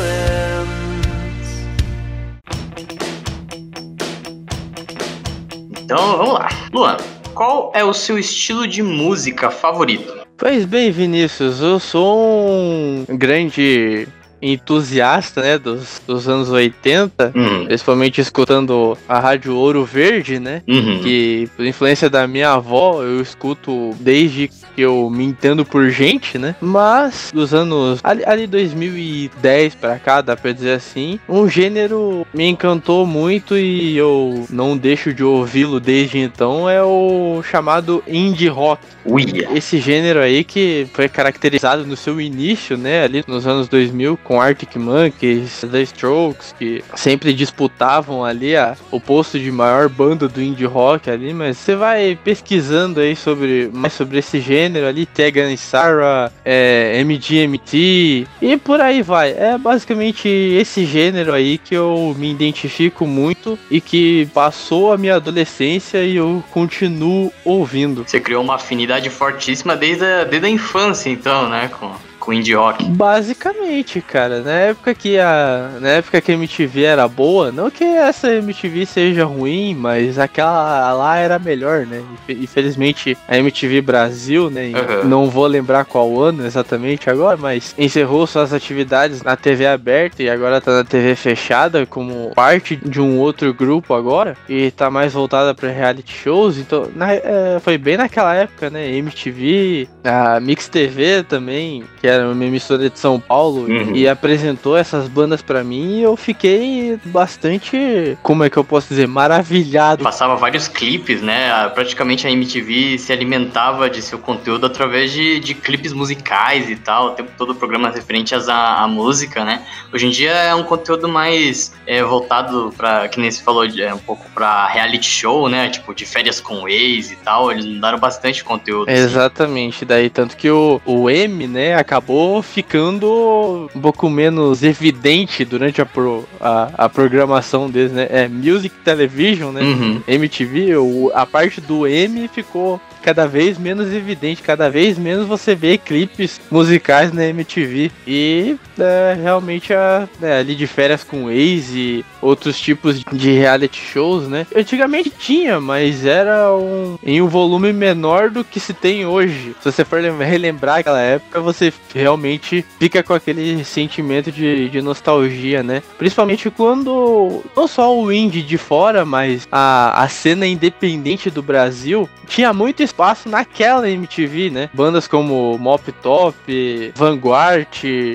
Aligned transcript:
Então, 5.92 6.18
vamos 6.18 6.34
lá. 6.34 6.48
Luan, 6.72 6.96
qual 7.34 7.72
é 7.74 7.82
o 7.82 7.92
seu 7.92 8.16
estilo 8.16 8.64
de 8.64 8.80
música 8.80 9.50
favorito? 9.50 10.24
Pois 10.36 10.64
bem, 10.64 10.92
Vinícius, 10.92 11.60
eu 11.60 11.80
sou 11.80 12.16
um 12.16 13.04
grande 13.08 14.06
entusiasta, 14.42 15.40
né, 15.42 15.58
dos, 15.58 16.00
dos 16.06 16.28
anos 16.28 16.48
80, 16.50 17.32
Uhum. 17.34 17.64
principalmente 17.66 18.20
escutando 18.20 18.96
a 19.08 19.18
Rádio 19.18 19.54
Ouro 19.56 19.84
Verde, 19.84 20.38
né, 20.38 20.62
Uhum. 20.68 21.00
que 21.02 21.48
por 21.56 21.64
influência 21.66 22.08
da 22.08 22.26
minha 22.26 22.50
avó 22.52 23.02
eu 23.02 23.20
escuto 23.20 23.90
desde 24.00 24.48
que 24.48 24.82
eu 24.82 25.10
me 25.10 25.24
entendo 25.24 25.64
por 25.64 25.88
gente, 25.90 26.38
né, 26.38 26.54
mas 26.60 27.30
dos 27.34 27.52
anos 27.52 28.00
ali, 28.02 28.22
ali 28.24 28.46
2010 28.46 29.74
pra 29.74 29.98
cá, 29.98 30.20
dá 30.20 30.36
pra 30.36 30.52
dizer 30.52 30.72
assim, 30.72 31.18
um 31.28 31.48
gênero 31.48 32.26
me 32.32 32.46
encantou 32.46 33.04
muito 33.06 33.56
e 33.56 33.96
eu 33.96 34.46
não 34.50 34.76
deixo 34.76 35.12
de 35.12 35.24
ouvi-lo 35.24 35.80
desde 35.80 36.18
então, 36.18 36.68
é 36.68 36.82
o 36.82 37.42
chamado 37.42 38.02
indie 38.06 38.48
rock. 38.48 38.82
Uia. 39.04 39.48
Esse 39.54 39.78
gênero 39.78 40.20
aí 40.20 40.44
que 40.44 40.86
foi 40.92 41.08
caracterizado 41.08 41.86
no 41.86 41.96
seu 41.96 42.20
início, 42.20 42.76
né, 42.76 43.02
ali 43.04 43.24
nos 43.26 43.46
anos 43.46 43.68
2000, 43.68 44.16
com 44.30 44.40
Arctic 44.40 44.76
Monkeys, 44.76 45.66
The 45.68 45.82
Strokes, 45.82 46.54
que 46.56 46.84
sempre 46.94 47.34
disputavam 47.34 48.24
ali 48.24 48.54
a, 48.54 48.76
o 48.88 49.00
posto 49.00 49.40
de 49.40 49.50
maior 49.50 49.88
banda 49.88 50.28
do 50.28 50.40
indie 50.40 50.66
rock 50.66 51.10
ali, 51.10 51.34
mas 51.34 51.56
você 51.56 51.74
vai 51.74 52.16
pesquisando 52.22 53.00
aí 53.00 53.16
sobre 53.16 53.68
mais 53.74 53.92
sobre 53.92 54.20
esse 54.20 54.40
gênero 54.40 54.86
ali, 54.86 55.04
Tegan 55.04 55.50
e 55.50 55.56
Sarah, 55.56 56.30
é, 56.44 57.02
MGMT 57.02 58.28
e 58.40 58.56
por 58.56 58.80
aí 58.80 59.02
vai. 59.02 59.32
É 59.32 59.58
basicamente 59.58 60.28
esse 60.28 60.86
gênero 60.86 61.32
aí 61.32 61.58
que 61.58 61.74
eu 61.74 62.14
me 62.16 62.30
identifico 62.30 63.08
muito 63.08 63.58
e 63.68 63.80
que 63.80 64.28
passou 64.32 64.92
a 64.92 64.96
minha 64.96 65.16
adolescência 65.16 66.04
e 66.04 66.14
eu 66.14 66.40
continuo 66.52 67.32
ouvindo. 67.44 68.04
Você 68.06 68.20
criou 68.20 68.44
uma 68.44 68.54
afinidade 68.54 69.10
fortíssima 69.10 69.74
desde 69.74 70.04
a, 70.04 70.22
desde 70.22 70.46
a 70.46 70.50
infância, 70.50 71.10
então, 71.10 71.48
né? 71.48 71.68
Com, 71.76 71.90
com 72.20 72.32
indie 72.32 72.54
rock. 72.54 72.84
Basicamente, 72.84 74.00
cara, 74.00 74.40
na 74.40 74.50
época 74.52 74.94
que 74.94 75.18
a 75.18 75.70
na 75.80 75.88
época 75.88 76.20
que 76.20 76.30
a 76.30 76.34
MTV 76.34 76.82
era 76.84 77.08
boa, 77.08 77.50
não 77.50 77.70
que 77.70 77.82
essa 77.84 78.30
MTV 78.32 78.84
seja 78.86 79.24
ruim, 79.24 79.74
mas 79.74 80.18
aquela 80.18 80.92
lá 80.92 81.16
era 81.16 81.38
melhor, 81.38 81.86
né? 81.86 82.02
Infe- 82.12 82.42
Infelizmente 82.42 83.16
a 83.26 83.38
MTV 83.38 83.80
Brasil, 83.80 84.50
né? 84.50 84.70
Aham. 84.74 85.04
Não 85.08 85.30
vou 85.30 85.46
lembrar 85.46 85.84
qual 85.84 86.20
ano 86.20 86.44
exatamente 86.46 87.08
agora, 87.08 87.36
mas 87.36 87.74
encerrou 87.78 88.26
suas 88.26 88.52
atividades 88.52 89.22
na 89.22 89.36
TV 89.36 89.66
aberta 89.66 90.22
e 90.22 90.28
agora 90.28 90.60
tá 90.60 90.72
na 90.72 90.84
TV 90.84 91.14
fechada 91.14 91.86
como 91.86 92.32
parte 92.34 92.76
de 92.76 93.00
um 93.00 93.18
outro 93.18 93.52
grupo 93.54 93.94
agora 93.94 94.36
e 94.48 94.70
tá 94.70 94.90
mais 94.90 95.12
voltada 95.12 95.54
para 95.54 95.70
reality 95.70 96.12
shows. 96.12 96.58
Então, 96.58 96.86
na- 96.94 97.14
é, 97.14 97.58
foi 97.60 97.78
bem 97.78 97.96
naquela 97.96 98.34
época, 98.34 98.68
né? 98.68 98.88
MTV, 98.96 99.88
a 100.04 100.38
Mix 100.40 100.68
TV 100.68 101.22
também, 101.22 101.84
que 102.00 102.09
era 102.10 102.28
uma 102.28 102.44
emissora 102.44 102.88
de 102.90 102.98
São 102.98 103.18
Paulo 103.20 103.62
Uhum. 103.62 103.94
e 103.94 104.08
apresentou 104.08 104.76
essas 104.76 105.08
bandas 105.08 105.42
pra 105.42 105.62
mim 105.64 105.98
e 105.98 106.02
eu 106.02 106.16
fiquei 106.16 106.98
bastante, 107.04 108.18
como 108.22 108.44
é 108.44 108.50
que 108.50 108.56
eu 108.56 108.64
posso 108.64 108.88
dizer, 108.88 109.06
maravilhado. 109.06 110.02
Passava 110.04 110.36
vários 110.36 110.68
clipes, 110.68 111.22
né? 111.22 111.68
Praticamente 111.74 112.26
a 112.26 112.30
MTV 112.30 112.98
se 112.98 113.12
alimentava 113.12 113.88
de 113.88 114.02
seu 114.02 114.18
conteúdo 114.18 114.66
através 114.66 115.12
de, 115.12 115.40
de 115.40 115.54
clipes 115.54 115.92
musicais 115.92 116.68
e 116.68 116.76
tal, 116.76 117.08
o 117.08 117.10
tempo 117.10 117.30
todo 117.36 117.54
programas 117.54 117.94
referentes 117.94 118.48
à, 118.48 118.82
à 118.82 118.88
música, 118.88 119.44
né? 119.44 119.62
Hoje 119.92 120.06
em 120.06 120.10
dia 120.10 120.30
é 120.32 120.54
um 120.54 120.62
conteúdo 120.62 121.08
mais 121.08 121.72
é, 121.86 122.02
voltado 122.02 122.72
para, 122.76 123.08
que 123.08 123.20
nem 123.20 123.30
se 123.30 123.42
falou, 123.42 123.64
é, 123.64 123.92
um 123.94 123.98
pouco 123.98 124.26
pra 124.34 124.66
reality 124.66 125.06
show, 125.06 125.48
né? 125.48 125.68
Tipo, 125.68 125.94
de 125.94 126.06
férias 126.06 126.40
com 126.40 126.68
ex 126.68 127.10
e 127.10 127.16
tal. 127.16 127.50
Eles 127.50 127.66
mudaram 127.66 127.98
bastante 127.98 128.42
conteúdo. 128.42 128.90
assim. 128.90 129.00
Exatamente, 129.00 129.84
daí 129.84 130.08
tanto 130.10 130.36
que 130.36 130.50
o, 130.50 130.80
o 130.84 131.08
M, 131.10 131.46
né, 131.46 131.74
acabou 131.74 131.99
ficando 132.42 133.68
um 133.74 133.80
pouco 133.80 134.08
menos 134.08 134.62
evidente 134.62 135.44
durante 135.44 135.80
a, 135.80 135.86
pro- 135.86 136.24
a, 136.40 136.70
a 136.84 136.88
programação 136.88 137.70
deles, 137.70 137.92
né? 137.92 138.06
É 138.10 138.28
Music 138.28 138.74
Television, 138.84 139.52
né? 139.52 139.62
Uhum. 139.62 140.02
MTV, 140.06 140.76
o, 140.76 141.10
a 141.14 141.24
parte 141.26 141.60
do 141.60 141.86
M 141.86 142.28
ficou 142.28 142.80
cada 143.02 143.26
vez 143.26 143.58
menos 143.58 143.92
evidente, 143.92 144.42
cada 144.42 144.68
vez 144.70 144.98
menos 144.98 145.26
você 145.26 145.54
vê 145.54 145.78
clipes 145.78 146.40
musicais 146.50 147.12
na 147.12 147.24
MTV. 147.26 147.90
E 148.06 148.56
é, 148.78 149.16
realmente 149.22 149.72
a, 149.72 150.08
né, 150.20 150.38
ali 150.38 150.54
de 150.54 150.66
férias 150.66 151.04
com 151.04 151.30
ex 151.30 151.70
e 151.74 152.04
outros 152.20 152.58
tipos 152.58 153.02
de 153.12 153.32
reality 153.32 153.80
shows, 153.80 154.28
né? 154.28 154.46
Antigamente 154.54 155.10
tinha, 155.10 155.60
mas 155.60 156.04
era 156.04 156.52
um, 156.54 156.98
em 157.02 157.20
um 157.22 157.28
volume 157.28 157.72
menor 157.72 158.30
do 158.30 158.44
que 158.44 158.60
se 158.60 158.72
tem 158.72 159.06
hoje. 159.06 159.54
Se 159.60 159.70
você 159.70 159.84
for 159.84 160.00
lem- 160.00 160.16
relembrar 160.18 160.78
aquela 160.78 161.00
época, 161.00 161.40
você 161.40 161.72
realmente 161.94 162.64
fica 162.78 163.02
com 163.02 163.14
aquele 163.14 163.64
sentimento 163.64 164.30
de, 164.30 164.68
de 164.68 164.82
nostalgia, 164.82 165.62
né? 165.62 165.82
Principalmente 165.98 166.50
quando 166.50 167.42
não 167.56 167.66
só 167.66 167.96
o 167.96 168.12
indie 168.12 168.42
de 168.42 168.58
fora, 168.58 169.04
mas 169.04 169.46
a, 169.50 170.02
a 170.02 170.08
cena 170.08 170.46
independente 170.46 171.30
do 171.30 171.42
Brasil 171.42 172.08
tinha 172.26 172.52
muito 172.52 172.82
espaço 172.90 173.28
naquela 173.28 173.88
MTV, 173.88 174.50
né? 174.50 174.70
Bandas 174.74 175.06
como 175.06 175.56
Mop 175.58 175.90
Top, 176.02 176.92
Vanguard, 176.94 177.68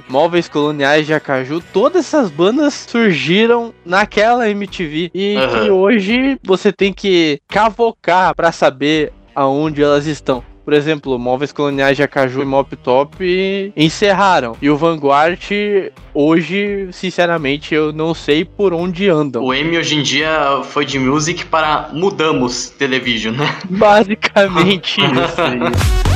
Móveis 0.07 0.47
Coloniais 0.47 1.05
de 1.05 1.13
Acaju, 1.13 1.61
todas 1.73 2.05
essas 2.05 2.29
bandas 2.29 2.73
surgiram 2.73 3.73
naquela 3.85 4.49
MTV 4.49 5.11
e 5.13 5.35
que 5.35 5.69
hoje 5.69 6.37
você 6.43 6.71
tem 6.71 6.93
que 6.93 7.39
cavocar 7.47 8.35
pra 8.35 8.51
saber 8.51 9.11
aonde 9.33 9.81
elas 9.81 10.05
estão. 10.05 10.43
Por 10.65 10.73
exemplo, 10.73 11.19
Móveis 11.19 11.51
Coloniais 11.51 11.95
de 11.95 12.01
Acaju 12.01 12.41
e 12.41 12.45
Mop 12.45 12.75
Top 12.77 13.73
encerraram. 13.77 14.57
E 14.59 14.67
o 14.67 14.75
Vanguard, 14.75 15.39
hoje, 16.11 16.89
sinceramente, 16.91 17.75
eu 17.75 17.93
não 17.93 18.15
sei 18.15 18.43
por 18.43 18.73
onde 18.73 19.07
andam. 19.07 19.43
O 19.43 19.53
M 19.53 19.77
hoje 19.77 19.95
em 19.95 20.01
dia 20.01 20.61
foi 20.63 20.83
de 20.83 20.97
music 20.97 21.45
para 21.45 21.89
mudamos 21.93 22.69
television, 22.71 23.35
né? 23.35 23.55
Basicamente 23.69 24.99
isso 25.05 25.41
aí. 25.41 26.14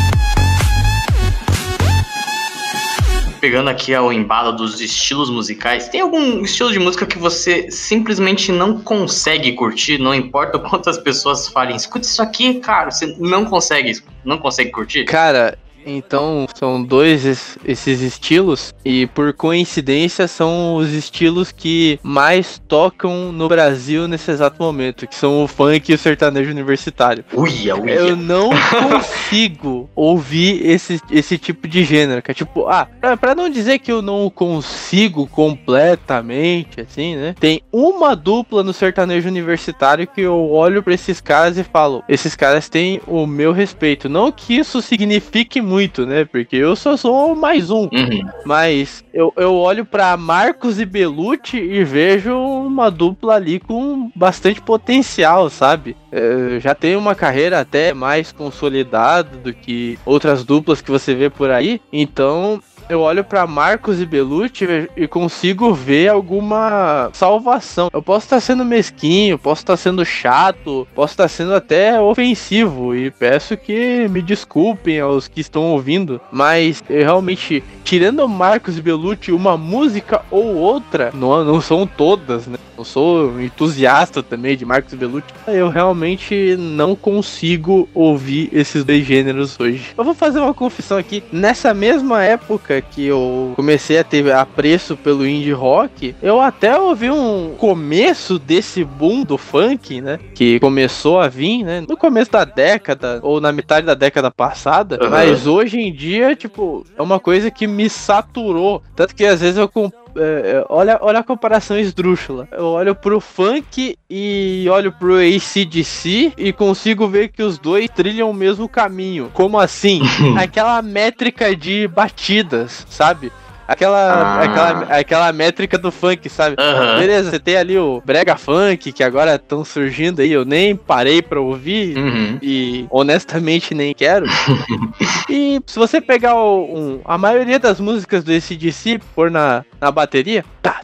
Pegando 3.40 3.70
aqui 3.70 3.94
ao 3.94 4.12
embalo 4.12 4.52
dos 4.52 4.82
estilos 4.82 5.30
musicais, 5.30 5.88
tem 5.88 6.02
algum 6.02 6.42
estilo 6.44 6.72
de 6.72 6.80
música 6.80 7.06
que 7.06 7.18
você 7.18 7.72
simplesmente 7.72 8.52
não 8.52 8.82
consegue 8.82 9.54
curtir? 9.54 9.98
Não 9.98 10.14
importa 10.14 10.58
o 10.58 10.62
quanto 10.62 10.90
as 10.90 10.98
pessoas 10.98 11.48
falem, 11.48 11.76
escuta 11.76 12.06
isso 12.06 12.22
aqui, 12.22 12.56
cara, 12.56 12.92
você 12.92 13.16
não 13.18 13.46
consegue, 13.46 14.02
não 14.26 14.38
consegue 14.38 14.72
curtir? 14.72 15.06
Cara, 15.06 15.58
Então, 15.86 16.46
são 16.56 16.84
dois 16.84 17.26
esses 17.66 18.02
estilos 18.02 18.74
e 18.84 19.08
por 19.08 19.34
coincidência 19.34 20.28
são 20.28 20.76
os 20.76 20.94
estilos 20.94 21.52
que 21.52 22.00
mais 22.04 22.62
tocam 22.68 23.31
no 23.31 23.48
Brasil 23.48 24.08
nesse 24.08 24.31
exato 24.31 24.62
momento, 24.62 25.08
que 25.08 25.16
são 25.16 25.44
o 25.44 25.48
funk 25.48 25.92
e 25.92 25.96
o 25.96 25.98
sertanejo 25.98 26.52
universitário. 26.52 27.24
Uia, 27.34 27.76
uia. 27.76 27.94
Eu 27.94 28.16
não 28.16 28.50
consigo 28.50 29.90
ouvir 29.96 30.66
esse, 30.66 31.00
esse 31.12 31.38
tipo 31.38 31.68
de 31.68 31.84
gênero, 31.84 32.22
que 32.22 32.31
é 32.31 32.34
tipo, 32.34 32.68
ah, 32.68 32.88
pra, 33.00 33.18
pra 33.18 33.36
não 33.36 33.50
dizer 33.50 33.80
que 33.80 33.92
eu 33.92 34.02
não 34.02 34.30
consigo 34.30 35.28
completamente, 35.28 36.81
assim, 36.81 37.16
né? 37.16 37.36
Tem 37.40 37.62
uma 37.72 38.16
dupla 38.16 38.64
no 38.64 38.74
sertanejo 38.74 39.28
universitário 39.28 40.08
que 40.08 40.22
eu 40.22 40.50
olho 40.52 40.84
para 40.84 40.94
esses 40.94 41.22
caras 41.22 41.58
e 41.58 41.64
falo, 41.64 42.04
esses 42.08 42.36
caras 42.36 42.70
têm 42.70 43.02
o 43.08 43.26
meu 43.26 43.52
respeito. 43.52 44.10
Não 44.10 44.31
que 44.31 44.56
isso 44.56 44.81
signifique 44.81 45.62
muito, 45.69 46.06
né? 46.06 46.25
Porque 46.25 46.56
eu 46.56 46.75
só 46.75 46.98
sou 46.98 47.36
mais 47.36 47.69
um. 47.69 47.83
Uhum. 47.83 48.27
Mas 48.45 49.04
eu, 49.13 49.31
eu 49.38 49.54
olho 49.54 49.86
para 49.86 50.18
Marcos 50.18 50.80
e 50.80 50.86
Belucci 50.86 51.57
e 51.57 51.83
vejo 51.83 52.36
uma 52.36 52.89
dupla 52.89 53.36
ali 53.36 53.60
com 53.60 54.12
bastante 54.16 54.60
potencial, 54.60 55.50
sabe? 55.50 55.95
É, 56.12 56.60
já 56.60 56.74
tem 56.74 56.95
uma 56.95 57.13
carreira 57.13 57.60
até 57.60 57.94
mais 57.94 58.31
consolidada 58.31 59.38
do 59.38 59.54
que 59.54 60.00
outras 60.04 60.44
duplas 60.44 60.81
que 60.81 60.89
você 60.89 61.13
vê 61.13 61.30
por 61.30 61.51
aí. 61.51 61.80
Então 61.94 62.60
eu 62.90 63.02
olho 63.02 63.24
para 63.24 63.46
Marcos 63.46 64.02
e 64.02 64.06
Belucci 64.06 64.90
e 64.98 65.08
consigo 65.08 65.74
ver 65.74 66.10
alguma 66.10 67.12
salvação. 67.14 67.90
Eu 67.94 68.02
posso 68.02 68.26
estar 68.26 68.40
sendo 68.40 68.66
mesquinho, 68.66 69.38
posso 69.38 69.62
estar 69.62 69.78
sendo 69.78 70.04
chato, 70.04 70.88
posso 70.96 71.14
estar 71.14 71.28
sendo 71.28 71.54
até 71.54 72.02
ofensivo 72.02 72.96
e 72.96 73.12
peço 73.12 73.56
que 73.56 74.08
me 74.10 74.24
desculpem 74.24 75.00
aos 75.00 75.28
que 75.28 75.40
estão 75.40 75.66
ouvindo, 75.72 76.20
mas 76.32 76.84
eu 76.90 77.04
realmente, 77.04 77.64
tirando 77.84 78.28
Marcos 78.28 78.78
e 78.78 78.82
Belucci, 78.82 79.32
uma 79.32 79.56
música 79.56 80.24
ou 80.32 80.56
outra, 80.56 81.12
não, 81.14 81.46
não 81.46 81.62
são 81.62 81.86
todas, 81.86 82.48
né? 82.48 82.58
Eu 82.80 82.86
sou 82.86 83.42
entusiasta 83.42 84.24
também 84.24 84.56
de 84.56 84.66
Marcos 84.66 84.94
Bellucci. 84.94 85.28
Eu 85.46 85.68
realmente 85.68 86.56
não 86.58 86.96
consigo 86.96 87.90
ouvir 87.94 88.50
esses 88.54 88.86
dois 88.86 89.06
gêneros 89.06 89.60
hoje. 89.60 89.88
Eu 89.98 90.04
vou 90.06 90.14
fazer 90.14 90.40
uma 90.40 90.54
confissão 90.54 90.98
aqui. 90.98 91.22
Nessa 91.30 91.74
mesma 91.74 92.24
época 92.24 92.79
que 92.81 93.06
eu 93.06 93.54
comecei 93.56 94.00
a 94.00 94.04
ter 94.04 94.31
apreço 94.31 94.96
pelo 94.96 95.28
indie 95.28 95.52
rock, 95.52 96.16
eu 96.22 96.40
até 96.40 96.80
ouvi 96.80 97.10
um 97.10 97.56
começo 97.58 98.38
desse 98.38 98.84
boom 98.84 99.24
do 99.24 99.38
funk, 99.38 100.02
né? 100.02 100.20
Que 100.34 100.60
começou 100.60 101.20
a 101.20 101.28
vir, 101.28 101.64
né? 101.64 101.81
No 101.88 101.98
começo 101.98 102.31
da 102.31 102.46
década, 102.46 103.20
ou 103.24 103.40
na 103.40 103.52
metade 103.52 103.86
da 103.86 103.94
década 103.94 104.31
passada. 104.31 105.00
Uhum. 105.02 105.10
Mas 105.10 105.48
hoje 105.48 105.80
em 105.80 105.94
dia, 105.94 106.36
tipo, 106.36 106.86
é 106.98 107.02
uma 107.02 107.20
coisa 107.20 107.52
que 107.52 107.68
me 107.68 107.90
saturou. 107.90 108.81
Tanto 108.96 109.16
que 109.16 109.26
às 109.26 109.42
vezes 109.42 109.58
eu 109.58 109.66
é, 109.66 109.92
é, 110.16 110.66
olha, 110.70 110.98
olha 111.02 111.20
a 111.20 111.24
comparação 111.24 111.78
esdrúxula. 111.78 112.48
Eu 112.52 112.66
olho 112.66 112.96
pro 112.96 113.20
funk 113.20 113.98
e 114.10 114.66
olho 114.70 114.92
pro 114.92 115.18
ACDC 115.18 116.34
e 116.38 116.54
consigo 116.54 117.08
ver 117.08 117.30
que 117.30 117.44
os 117.44 117.58
dois 117.58 117.90
trilham 117.90 118.30
o 118.30 118.34
mesmo 118.34 118.68
caminho. 118.68 119.30
Como 119.34 119.60
assim? 119.60 120.02
Aquela 120.38 120.82
métrica 120.82 121.56
de 121.56 121.88
batidas, 121.88 122.86
sabe? 122.90 123.32
Aquela, 123.69 124.00
ah. 124.00 124.42
aquela, 124.42 124.98
aquela 124.98 125.31
métrica 125.31 125.77
do 125.77 125.92
funk, 125.92 126.27
sabe? 126.27 126.56
Uhum. 126.60 127.00
Beleza, 127.00 127.30
você 127.30 127.38
tem 127.38 127.56
ali 127.56 127.77
o 127.77 128.01
brega 128.04 128.36
funk, 128.36 128.92
que 128.92 129.04
agora 129.04 129.36
estão 129.36 129.63
surgindo 129.63 130.24
aí, 130.24 130.31
eu 130.31 130.44
nem 130.44 130.75
parei 130.75 131.21
pra 131.21 131.39
ouvir 131.39 131.95
uhum. 131.95 132.39
e 132.42 132.88
honestamente 132.89 133.75
nem 133.75 133.94
quero. 133.94 134.25
e 135.30 135.62
se 135.68 135.77
você 135.77 136.01
pegar 136.01 136.33
o, 136.33 136.63
um, 136.63 137.01
a 137.06 137.16
maioria 137.16 137.60
das 137.60 137.80
músicas 137.80 138.24
do 138.24 138.33
ACDC, 138.33 139.00
pôr 139.13 139.30
na, 139.30 139.63
na 139.80 139.92
bateria, 139.92 140.44
tá, 140.63 140.81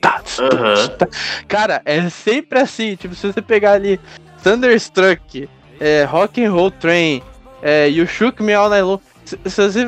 tá, 0.00 0.22
tá, 0.98 1.08
Cara, 1.46 1.82
é 1.84 2.10
sempre 2.10 2.58
assim. 2.58 2.96
Tipo, 2.96 3.14
se 3.14 3.28
você 3.28 3.40
pegar 3.40 3.74
ali 3.74 4.00
Thunderstruck, 4.42 5.48
é, 5.78 6.02
Rock 6.02 6.44
and 6.44 6.50
Roll 6.50 6.72
Train, 6.72 7.22
é, 7.62 7.88
You 7.88 8.08
Shook 8.08 8.42
Me 8.42 8.54
All 8.54 8.68
Night 8.68 8.82
Long 8.82 8.98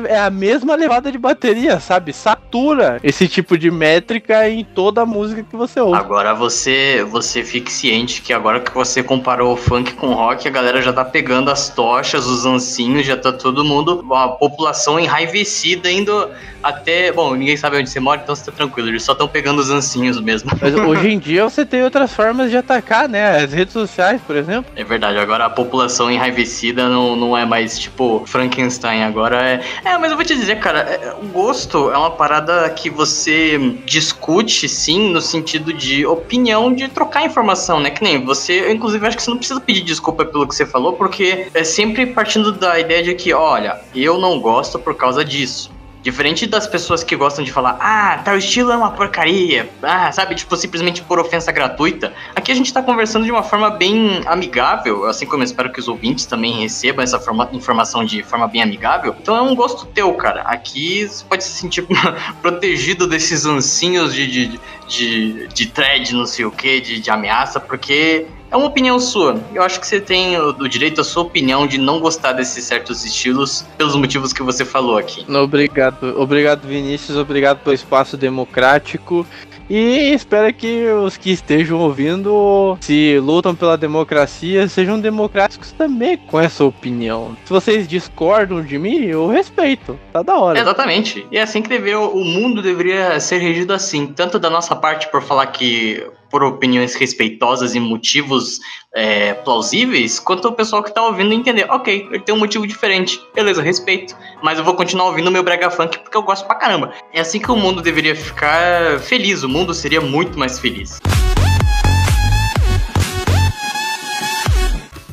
é 0.07 0.19
a 0.19 0.29
mesma 0.29 0.75
levada 0.75 1.11
de 1.11 1.17
bateria, 1.17 1.79
sabe? 1.79 2.13
Satura 2.13 2.99
esse 3.03 3.27
tipo 3.27 3.57
de 3.57 3.69
métrica 3.69 4.49
em 4.49 4.63
toda 4.63 5.01
a 5.01 5.05
música 5.05 5.43
que 5.43 5.55
você 5.55 5.79
ouve. 5.79 5.97
Agora 5.97 6.33
você, 6.33 7.05
você 7.09 7.43
fique 7.43 7.71
ciente 7.71 8.21
que 8.21 8.33
agora 8.33 8.59
que 8.59 8.73
você 8.73 9.03
comparou 9.03 9.53
o 9.53 9.57
funk 9.57 9.93
com 9.93 10.07
o 10.07 10.13
rock, 10.13 10.47
a 10.47 10.51
galera 10.51 10.81
já 10.81 10.93
tá 10.93 11.03
pegando 11.03 11.51
as 11.51 11.69
tochas, 11.69 12.25
os 12.25 12.45
ancinhos, 12.45 13.05
já 13.05 13.17
tá 13.17 13.31
todo 13.31 13.63
mundo, 13.63 14.05
a 14.13 14.29
população 14.29 14.99
enraivecida 14.99 15.91
indo 15.91 16.29
até. 16.61 17.11
Bom, 17.11 17.35
ninguém 17.35 17.57
sabe 17.57 17.77
onde 17.77 17.89
você 17.89 17.99
mora, 17.99 18.21
então 18.21 18.35
você 18.35 18.45
tá 18.45 18.51
tranquilo. 18.51 18.89
Eles 18.89 19.03
só 19.03 19.11
estão 19.11 19.27
pegando 19.27 19.59
os 19.59 19.69
ancinhos 19.69 20.19
mesmo. 20.19 20.51
Mas 20.59 20.73
hoje 20.75 21.09
em 21.09 21.19
dia 21.19 21.43
você 21.43 21.65
tem 21.65 21.83
outras 21.83 22.11
formas 22.13 22.49
de 22.49 22.57
atacar, 22.57 23.07
né? 23.07 23.43
As 23.43 23.53
redes 23.53 23.73
sociais, 23.73 24.21
por 24.25 24.35
exemplo. 24.35 24.71
É 24.75 24.83
verdade, 24.83 25.17
agora 25.17 25.45
a 25.45 25.49
população 25.49 26.09
enraivecida 26.09 26.87
não, 26.89 27.15
não 27.15 27.37
é 27.37 27.45
mais 27.45 27.77
tipo 27.77 28.23
Frankenstein, 28.25 29.03
agora 29.03 29.24
é. 29.33 29.61
É, 29.83 29.97
mas 29.97 30.11
eu 30.11 30.17
vou 30.17 30.25
te 30.25 30.35
dizer, 30.35 30.59
cara, 30.59 30.79
é, 30.79 31.13
o 31.21 31.27
gosto 31.27 31.91
é 31.91 31.97
uma 31.97 32.11
parada 32.11 32.69
que 32.69 32.89
você 32.89 33.57
discute, 33.85 34.67
sim, 34.67 35.11
no 35.11 35.21
sentido 35.21 35.71
de 35.73 36.05
opinião, 36.05 36.73
de 36.73 36.87
trocar 36.87 37.25
informação, 37.25 37.79
né? 37.79 37.89
Que 37.89 38.03
nem 38.03 38.23
você, 38.23 38.71
inclusive, 38.71 39.05
acho 39.07 39.17
que 39.17 39.23
você 39.23 39.29
não 39.29 39.37
precisa 39.37 39.59
pedir 39.59 39.81
desculpa 39.81 40.25
pelo 40.25 40.47
que 40.47 40.55
você 40.55 40.65
falou, 40.65 40.93
porque 40.93 41.47
é 41.53 41.63
sempre 41.63 42.05
partindo 42.05 42.51
da 42.51 42.79
ideia 42.79 43.03
de 43.03 43.13
que, 43.15 43.33
olha, 43.33 43.79
eu 43.93 44.17
não 44.17 44.39
gosto 44.39 44.77
por 44.79 44.95
causa 44.95 45.23
disso. 45.23 45.74
Diferente 46.05 46.45
das 46.45 46.67
pessoas 46.67 47.03
que 47.03 47.15
gostam 47.15 47.43
de 47.43 47.51
falar, 47.51 47.79
ah, 47.81 48.21
tal 48.23 48.37
estilo 48.37 48.71
é 48.71 48.77
uma 48.77 48.91
porcaria, 48.91 49.67
ah, 49.81 50.11
sabe, 50.11 50.35
tipo, 50.35 50.55
simplesmente 50.55 51.01
por 51.01 51.17
ofensa 51.17 51.51
gratuita. 51.51 52.13
Aqui 52.35 52.51
a 52.51 52.55
gente 52.55 52.71
tá 52.71 52.79
conversando 52.83 53.25
de 53.25 53.31
uma 53.31 53.41
forma 53.41 53.71
bem 53.71 54.21
amigável, 54.27 55.05
assim 55.05 55.25
como 55.25 55.41
eu 55.41 55.45
espero 55.45 55.71
que 55.71 55.79
os 55.79 55.87
ouvintes 55.87 56.27
também 56.27 56.61
recebam 56.61 57.03
essa 57.03 57.19
forma, 57.19 57.49
informação 57.53 58.05
de 58.05 58.21
forma 58.21 58.47
bem 58.47 58.61
amigável. 58.61 59.15
Então 59.19 59.35
é 59.35 59.41
um 59.41 59.55
gosto 59.55 59.87
teu, 59.87 60.13
cara. 60.13 60.43
Aqui 60.43 61.07
você 61.07 61.25
pode 61.25 61.43
se 61.43 61.49
sentir 61.49 61.83
protegido 62.39 63.07
desses 63.07 63.47
ancinhos 63.47 64.13
de, 64.13 64.27
de, 64.27 64.59
de, 64.87 65.47
de 65.47 65.65
thread, 65.65 66.13
não 66.13 66.27
sei 66.27 66.45
o 66.45 66.51
que, 66.51 66.81
de, 66.81 66.99
de 66.99 67.09
ameaça, 67.09 67.59
porque 67.59 68.27
é 68.55 68.57
uma 68.57 68.67
opinião 68.67 68.97
sua. 68.99 69.37
Eu 69.53 69.61
acho 69.61 69.79
que 69.81 69.85
você 69.85 69.99
tem 69.99 70.37
o, 70.37 70.49
o, 70.51 70.69
direito 70.69 71.01
à 71.01 71.03
sua 71.03 71.23
opinião 71.23 71.67
de 71.67 71.77
não 71.77 71.99
gostar 71.99 72.31
desses 72.31 72.63
certos 72.63 73.03
estilos 73.03 73.65
pelos 73.77 73.95
motivos 73.95 74.31
que 74.31 74.41
você 74.41 74.63
falou 74.63 74.97
aqui. 74.97 75.25
Obrigado, 75.29 76.19
obrigado 76.19 76.65
Vinícius, 76.65 77.17
obrigado 77.17 77.59
pelo 77.59 77.73
espaço 77.73 78.15
democrático. 78.15 79.27
E 79.69 80.13
espero 80.13 80.53
que 80.53 80.85
os 80.87 81.17
que 81.17 81.31
estejam 81.31 81.79
ouvindo, 81.79 82.77
se 82.79 83.19
lutam 83.19 83.55
pela 83.55 83.75
democracia, 83.75 84.67
sejam 84.67 84.99
democráticos 84.99 85.71
também 85.71 86.17
com 86.17 86.39
essa 86.39 86.63
opinião. 86.63 87.35
Se 87.43 87.51
vocês 87.51 87.87
discordam 87.87 88.61
de 88.61 88.77
mim, 88.77 89.05
eu 89.05 89.27
respeito. 89.27 89.99
Tá 90.13 90.21
da 90.21 90.37
hora. 90.37 90.59
Exatamente. 90.59 91.25
E 91.31 91.37
é 91.37 91.41
assim 91.41 91.61
que 91.63 91.69
deve, 91.69 91.95
o 91.95 92.23
mundo 92.23 92.61
deveria 92.61 93.19
ser 93.19 93.39
regido 93.39 93.73
assim. 93.73 94.07
Tanto 94.07 94.37
da 94.37 94.51
nossa 94.51 94.75
parte 94.75 95.09
por 95.09 95.23
falar 95.23 95.47
que 95.47 96.05
por 96.35 96.43
opiniões 96.43 96.95
respeitosas 96.95 97.75
e 97.75 97.79
motivos 97.79 98.59
é, 98.93 99.33
plausíveis, 99.35 100.19
quanto 100.19 100.49
o 100.49 100.51
pessoal 100.51 100.83
que 100.83 100.93
tá 100.93 101.01
ouvindo 101.01 101.33
entender, 101.33 101.65
ok, 101.71 102.09
ele 102.11 102.19
tem 102.19 102.35
um 102.35 102.37
motivo 102.37 102.67
diferente, 102.67 103.21
beleza, 103.33 103.61
respeito, 103.61 104.13
mas 104.43 104.59
eu 104.59 104.65
vou 104.65 104.73
continuar 104.73 105.05
ouvindo 105.05 105.31
meu 105.31 105.41
brega 105.41 105.71
funk 105.71 105.97
porque 105.99 106.17
eu 106.17 106.21
gosto 106.21 106.45
pra 106.45 106.57
caramba. 106.57 106.91
É 107.13 107.21
assim 107.21 107.39
que 107.39 107.49
o 107.49 107.55
mundo 107.55 107.81
deveria 107.81 108.13
ficar 108.13 108.99
feliz, 108.99 109.43
o 109.43 109.47
mundo 109.47 109.73
seria 109.73 110.01
muito 110.01 110.37
mais 110.37 110.59
feliz. 110.59 110.99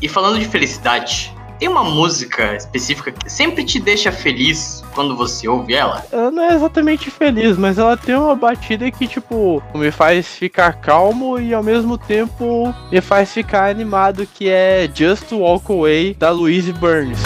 E 0.00 0.08
falando 0.08 0.40
de 0.40 0.48
felicidade, 0.48 1.32
tem 1.62 1.68
uma 1.68 1.84
música 1.84 2.56
específica 2.56 3.12
que 3.12 3.30
sempre 3.30 3.62
te 3.62 3.78
deixa 3.78 4.10
feliz 4.10 4.82
quando 4.96 5.16
você 5.16 5.46
ouve 5.46 5.74
ela? 5.74 6.04
Ela 6.10 6.28
não 6.28 6.42
é 6.42 6.56
exatamente 6.56 7.08
feliz, 7.08 7.56
mas 7.56 7.78
ela 7.78 7.96
tem 7.96 8.16
uma 8.16 8.34
batida 8.34 8.90
que, 8.90 9.06
tipo, 9.06 9.62
me 9.72 9.92
faz 9.92 10.26
ficar 10.26 10.72
calmo 10.80 11.38
e 11.38 11.54
ao 11.54 11.62
mesmo 11.62 11.96
tempo 11.96 12.74
me 12.90 13.00
faz 13.00 13.32
ficar 13.32 13.70
animado, 13.70 14.26
que 14.26 14.48
é 14.48 14.90
Just 14.92 15.30
Walk 15.30 15.70
Away, 15.70 16.16
da 16.18 16.30
Louise 16.30 16.72
Burns. 16.72 17.20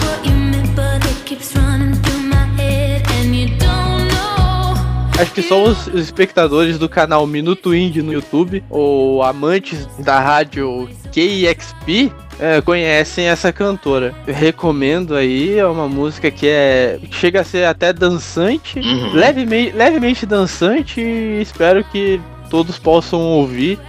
Acho 5.19 5.31
que 5.31 5.41
só 5.41 5.63
os, 5.63 5.87
espectadores 5.87 6.77
do 6.77 6.87
canal 6.87 7.25
Minuto 7.25 7.73
Indie 7.73 8.03
no 8.03 8.13
YouTube, 8.13 8.63
ou 8.69 9.23
amantes 9.23 9.87
da 9.97 10.19
rádio 10.19 10.87
KXP, 11.17 12.11
é, 12.39 12.61
conhecem 12.61 13.25
essa 13.25 13.51
cantora. 13.51 14.13
Eu 14.27 14.33
recomendo 14.35 15.15
aí, 15.15 15.57
é 15.57 15.65
uma 15.65 15.87
música 15.87 16.29
que 16.29 16.47
é 16.47 16.99
chega 17.09 17.41
a 17.41 17.43
ser 17.43 17.65
até 17.65 17.91
dançante, 17.91 18.79
uhum. 18.79 19.13
levemente, 19.13 19.75
levemente 19.75 20.25
dançante 20.27 21.01
e 21.01 21.41
espero 21.41 21.83
que 21.85 22.21
todos 22.51 22.77
possam 22.77 23.19
ouvir 23.19 23.79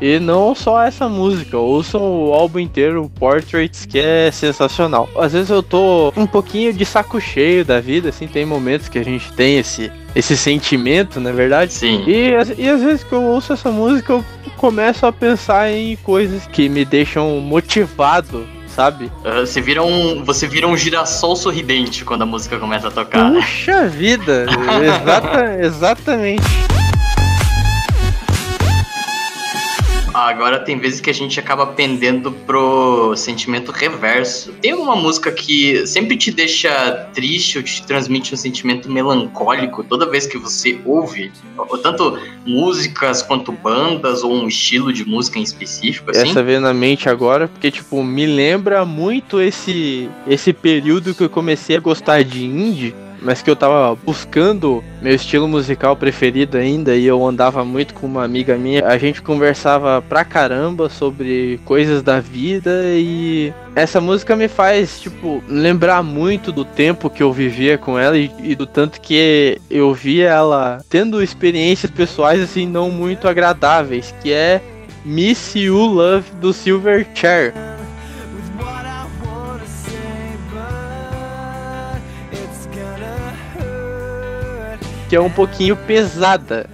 E 0.00 0.18
não 0.18 0.54
só 0.54 0.82
essa 0.82 1.08
música, 1.08 1.56
ouçam 1.56 2.00
o 2.00 2.32
álbum 2.32 2.58
inteiro, 2.58 3.10
Portraits, 3.18 3.84
que 3.84 3.98
é 3.98 4.30
sensacional. 4.30 5.08
Às 5.16 5.32
vezes 5.32 5.50
eu 5.50 5.62
tô 5.62 6.12
um 6.16 6.26
pouquinho 6.26 6.72
de 6.72 6.84
saco 6.84 7.20
cheio 7.20 7.64
da 7.64 7.80
vida, 7.80 8.10
assim, 8.10 8.26
tem 8.26 8.46
momentos 8.46 8.88
que 8.88 8.98
a 8.98 9.04
gente 9.04 9.32
tem 9.32 9.58
esse, 9.58 9.90
esse 10.14 10.36
sentimento, 10.36 11.20
na 11.20 11.30
é 11.30 11.32
verdade. 11.32 11.72
Sim. 11.72 12.04
E, 12.06 12.30
e 12.58 12.68
às 12.68 12.82
vezes 12.82 13.02
que 13.02 13.12
eu 13.12 13.22
ouço 13.22 13.52
essa 13.52 13.70
música, 13.70 14.12
eu 14.12 14.24
começo 14.56 15.04
a 15.04 15.12
pensar 15.12 15.70
em 15.70 15.96
coisas 15.96 16.46
que 16.46 16.68
me 16.68 16.84
deixam 16.84 17.40
motivado 17.40 18.46
sabe? 18.78 19.10
você, 19.40 19.60
vira 19.60 19.82
um, 19.82 20.22
você 20.22 20.46
vira 20.46 20.68
um 20.68 20.76
girassol 20.76 21.34
sorridente 21.34 22.04
quando 22.04 22.22
a 22.22 22.26
música 22.26 22.60
começa 22.60 22.86
a 22.86 22.90
tocar. 22.92 23.32
Puxa 23.32 23.88
vida! 23.88 24.46
Exata, 24.80 25.58
exatamente. 25.60 26.77
Agora 30.26 30.58
tem 30.58 30.76
vezes 30.78 31.00
que 31.00 31.08
a 31.08 31.14
gente 31.14 31.38
acaba 31.38 31.66
pendendo 31.66 32.32
pro 32.32 33.14
sentimento 33.16 33.70
reverso. 33.70 34.52
Tem 34.60 34.74
uma 34.74 34.96
música 34.96 35.30
que 35.30 35.86
sempre 35.86 36.16
te 36.16 36.32
deixa 36.32 37.08
triste 37.14 37.58
ou 37.58 37.62
te 37.62 37.86
transmite 37.86 38.34
um 38.34 38.36
sentimento 38.36 38.90
melancólico 38.90 39.84
toda 39.84 40.10
vez 40.10 40.26
que 40.26 40.36
você 40.36 40.80
ouve? 40.84 41.30
Tanto 41.82 42.18
músicas 42.44 43.22
quanto 43.22 43.52
bandas 43.52 44.24
ou 44.24 44.32
um 44.32 44.48
estilo 44.48 44.92
de 44.92 45.04
música 45.04 45.38
em 45.38 45.42
específico, 45.42 46.10
assim? 46.10 46.30
Essa 46.30 46.42
veio 46.42 46.60
na 46.60 46.74
mente 46.74 47.08
agora, 47.08 47.46
porque, 47.46 47.70
tipo, 47.70 48.02
me 48.02 48.26
lembra 48.26 48.84
muito 48.84 49.40
esse, 49.40 50.08
esse 50.26 50.52
período 50.52 51.14
que 51.14 51.22
eu 51.22 51.30
comecei 51.30 51.76
a 51.76 51.80
gostar 51.80 52.24
de 52.24 52.44
indie 52.44 52.94
mas 53.20 53.42
que 53.42 53.50
eu 53.50 53.56
tava 53.56 53.94
buscando 53.96 54.82
meu 55.02 55.14
estilo 55.14 55.48
musical 55.48 55.96
preferido 55.96 56.56
ainda 56.56 56.94
e 56.94 57.06
eu 57.06 57.24
andava 57.26 57.64
muito 57.64 57.94
com 57.94 58.06
uma 58.06 58.24
amiga 58.24 58.56
minha. 58.56 58.86
A 58.86 58.98
gente 58.98 59.22
conversava 59.22 60.02
pra 60.02 60.24
caramba 60.24 60.88
sobre 60.88 61.60
coisas 61.64 62.02
da 62.02 62.20
vida 62.20 62.70
e 62.84 63.52
essa 63.74 64.00
música 64.00 64.34
me 64.34 64.48
faz, 64.48 65.00
tipo, 65.00 65.42
lembrar 65.48 66.02
muito 66.02 66.50
do 66.50 66.64
tempo 66.64 67.10
que 67.10 67.22
eu 67.22 67.32
vivia 67.32 67.78
com 67.78 67.98
ela 67.98 68.16
e, 68.16 68.30
e 68.40 68.54
do 68.54 68.66
tanto 68.66 69.00
que 69.00 69.60
eu 69.70 69.92
via 69.94 70.28
ela 70.28 70.78
tendo 70.88 71.22
experiências 71.22 71.90
pessoais 71.90 72.40
assim 72.40 72.66
não 72.66 72.90
muito 72.90 73.28
agradáveis, 73.28 74.14
que 74.22 74.32
é 74.32 74.60
Miss 75.04 75.54
You 75.54 75.78
Love 75.78 76.30
do 76.40 76.52
Silverchair. 76.52 77.52
Que 85.08 85.16
é 85.16 85.20
um 85.20 85.30
pouquinho 85.30 85.76
pesada. 85.76 86.68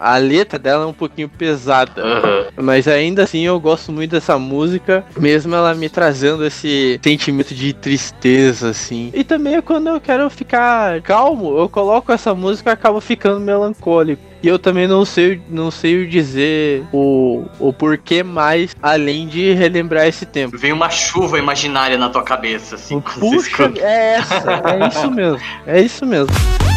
A 0.00 0.16
letra 0.16 0.58
dela 0.58 0.84
é 0.84 0.86
um 0.86 0.92
pouquinho 0.92 1.28
pesada. 1.28 2.02
Uhum. 2.04 2.64
Mas 2.64 2.88
ainda 2.88 3.22
assim 3.22 3.46
eu 3.46 3.58
gosto 3.60 3.92
muito 3.92 4.10
dessa 4.10 4.38
música, 4.38 5.04
mesmo 5.16 5.54
ela 5.54 5.74
me 5.74 5.88
trazendo 5.88 6.44
esse 6.44 6.98
sentimento 7.02 7.54
de 7.54 7.72
tristeza, 7.72 8.70
assim. 8.70 9.10
E 9.14 9.22
também 9.22 9.54
é 9.54 9.62
quando 9.62 9.88
eu 9.88 10.00
quero 10.00 10.28
ficar 10.30 11.00
calmo, 11.02 11.56
eu 11.56 11.68
coloco 11.68 12.12
essa 12.12 12.34
música 12.34 12.70
e 12.70 12.72
acabo 12.72 13.00
ficando 13.00 13.38
melancólico. 13.38 14.22
E 14.42 14.46
eu 14.46 14.58
também 14.58 14.86
não 14.86 15.04
sei, 15.04 15.40
não 15.48 15.70
sei 15.70 16.06
dizer 16.06 16.84
o, 16.92 17.44
o 17.58 17.72
porquê 17.72 18.22
mais, 18.22 18.76
além 18.80 19.26
de 19.26 19.52
relembrar 19.52 20.06
esse 20.06 20.24
tempo. 20.24 20.56
Vem 20.56 20.72
uma 20.72 20.90
chuva 20.90 21.38
imaginária 21.38 21.98
na 21.98 22.08
tua 22.08 22.22
cabeça, 22.22 22.76
assim. 22.76 23.00
Puxa, 23.00 23.72
é 23.80 24.14
essa, 24.14 24.62
é 24.64 24.88
isso 24.88 25.10
mesmo. 25.10 25.40
É 25.66 25.80
isso 25.80 26.06
mesmo. 26.06 26.67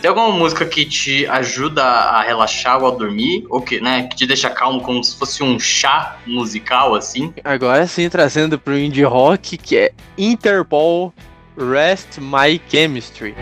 Tem 0.00 0.08
alguma 0.08 0.30
música 0.30 0.64
que 0.64 0.86
te 0.86 1.26
ajuda 1.26 1.84
a 1.84 2.22
relaxar 2.22 2.82
ao 2.82 2.96
dormir? 2.96 3.44
Ou 3.50 3.60
que, 3.60 3.80
né, 3.80 4.04
que 4.04 4.16
te 4.16 4.26
deixa 4.26 4.48
calmo 4.48 4.80
como 4.80 5.04
se 5.04 5.18
fosse 5.18 5.42
um 5.42 5.58
chá 5.58 6.16
musical, 6.26 6.94
assim? 6.94 7.34
Agora 7.44 7.86
sim, 7.86 8.08
trazendo 8.08 8.58
pro 8.58 8.78
indie 8.78 9.04
rock, 9.04 9.58
que 9.58 9.76
é 9.76 9.92
Interpol 10.16 11.12
Rest 11.56 12.18
My 12.18 12.60
Chemistry. 12.68 13.34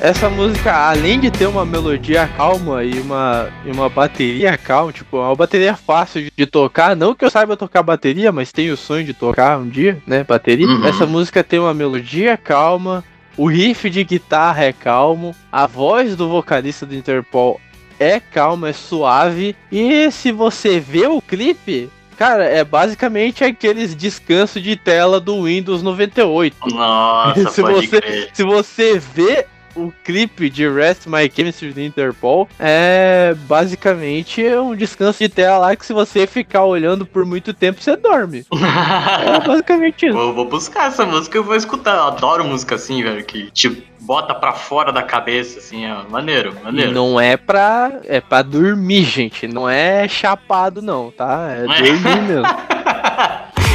Essa 0.00 0.28
música, 0.28 0.72
além 0.72 1.18
de 1.18 1.30
ter 1.30 1.46
uma 1.46 1.64
melodia 1.64 2.28
calma 2.28 2.84
e 2.84 2.98
uma, 3.00 3.48
e 3.64 3.70
uma 3.70 3.88
bateria 3.88 4.56
calma, 4.56 4.92
tipo, 4.92 5.16
é 5.16 5.20
uma 5.20 5.34
bateria 5.34 5.74
fácil 5.74 6.22
de, 6.22 6.32
de, 6.36 6.46
tocar. 6.46 6.94
Não 6.94 7.14
que 7.14 7.24
eu 7.24 7.30
saiba 7.30 7.56
tocar 7.56 7.82
bateria, 7.82 8.30
mas 8.30 8.52
tenho 8.52 8.74
o 8.74 8.76
sonho 8.76 9.04
de 9.04 9.14
tocar 9.14 9.58
um 9.58 9.68
dia, 9.68 10.00
né? 10.06 10.24
Bateria. 10.24 10.66
Uhum. 10.66 10.86
Essa 10.86 11.06
música 11.06 11.42
tem 11.42 11.58
uma 11.58 11.74
melodia 11.74 12.36
calma, 12.36 13.04
o 13.36 13.46
riff 13.46 13.88
de 13.88 14.04
guitarra 14.04 14.64
é 14.64 14.72
calmo, 14.72 15.34
a 15.50 15.66
voz 15.66 16.14
do 16.14 16.28
vocalista 16.28 16.84
do 16.84 16.94
Interpol 16.94 17.60
é 17.98 18.20
calma, 18.20 18.68
é 18.68 18.72
suave. 18.72 19.56
E 19.70 20.10
se 20.10 20.30
você 20.32 20.78
vê 20.78 21.06
o 21.06 21.20
clipe, 21.20 21.90
Cara, 22.16 22.44
é 22.44 22.64
basicamente 22.64 23.44
aqueles 23.44 23.94
descanso 23.94 24.58
de 24.58 24.74
tela 24.74 25.20
do 25.20 25.44
Windows 25.44 25.82
98. 25.82 26.56
Nossa, 26.68 27.50
se 27.52 27.60
você, 27.60 28.00
crer. 28.00 28.30
Se 28.32 28.42
você 28.42 28.98
vê 28.98 29.46
o 29.76 29.92
clipe 30.04 30.48
de 30.48 30.68
Rest 30.68 31.06
My 31.06 31.30
Chemistry 31.32 31.72
do 31.72 31.80
Interpol 31.80 32.48
é 32.58 33.34
basicamente 33.46 34.42
um 34.56 34.74
descanso 34.74 35.18
de 35.18 35.28
tela 35.28 35.58
lá 35.58 35.76
que 35.76 35.84
se 35.84 35.92
você 35.92 36.26
ficar 36.26 36.64
olhando 36.64 37.06
por 37.06 37.24
muito 37.24 37.52
tempo, 37.52 37.80
você 37.80 37.96
dorme. 37.96 38.44
é 38.54 39.46
basicamente 39.46 40.06
isso. 40.06 40.16
Vou, 40.16 40.34
vou, 40.34 40.48
buscar 40.48 40.88
essa 40.88 41.04
música, 41.04 41.36
eu 41.36 41.44
vou 41.44 41.54
escutar. 41.54 41.96
Eu 41.96 42.04
adoro 42.04 42.44
música 42.44 42.74
assim, 42.74 43.02
velho, 43.02 43.24
que 43.24 43.50
te 43.50 43.68
bota 44.00 44.34
pra 44.34 44.52
fora 44.52 44.92
da 44.92 45.02
cabeça, 45.02 45.58
assim, 45.58 45.84
é 45.84 45.96
maneiro, 46.08 46.54
maneiro. 46.62 46.92
Não 46.92 47.20
é 47.20 47.36
pra, 47.36 48.00
é 48.04 48.20
pra 48.20 48.42
dormir, 48.42 49.04
gente. 49.04 49.46
Não 49.46 49.68
é 49.68 50.08
chapado, 50.08 50.80
não, 50.80 51.10
tá? 51.10 51.48
É 51.50 51.62
dormir 51.62 52.22
mesmo. 52.22 52.46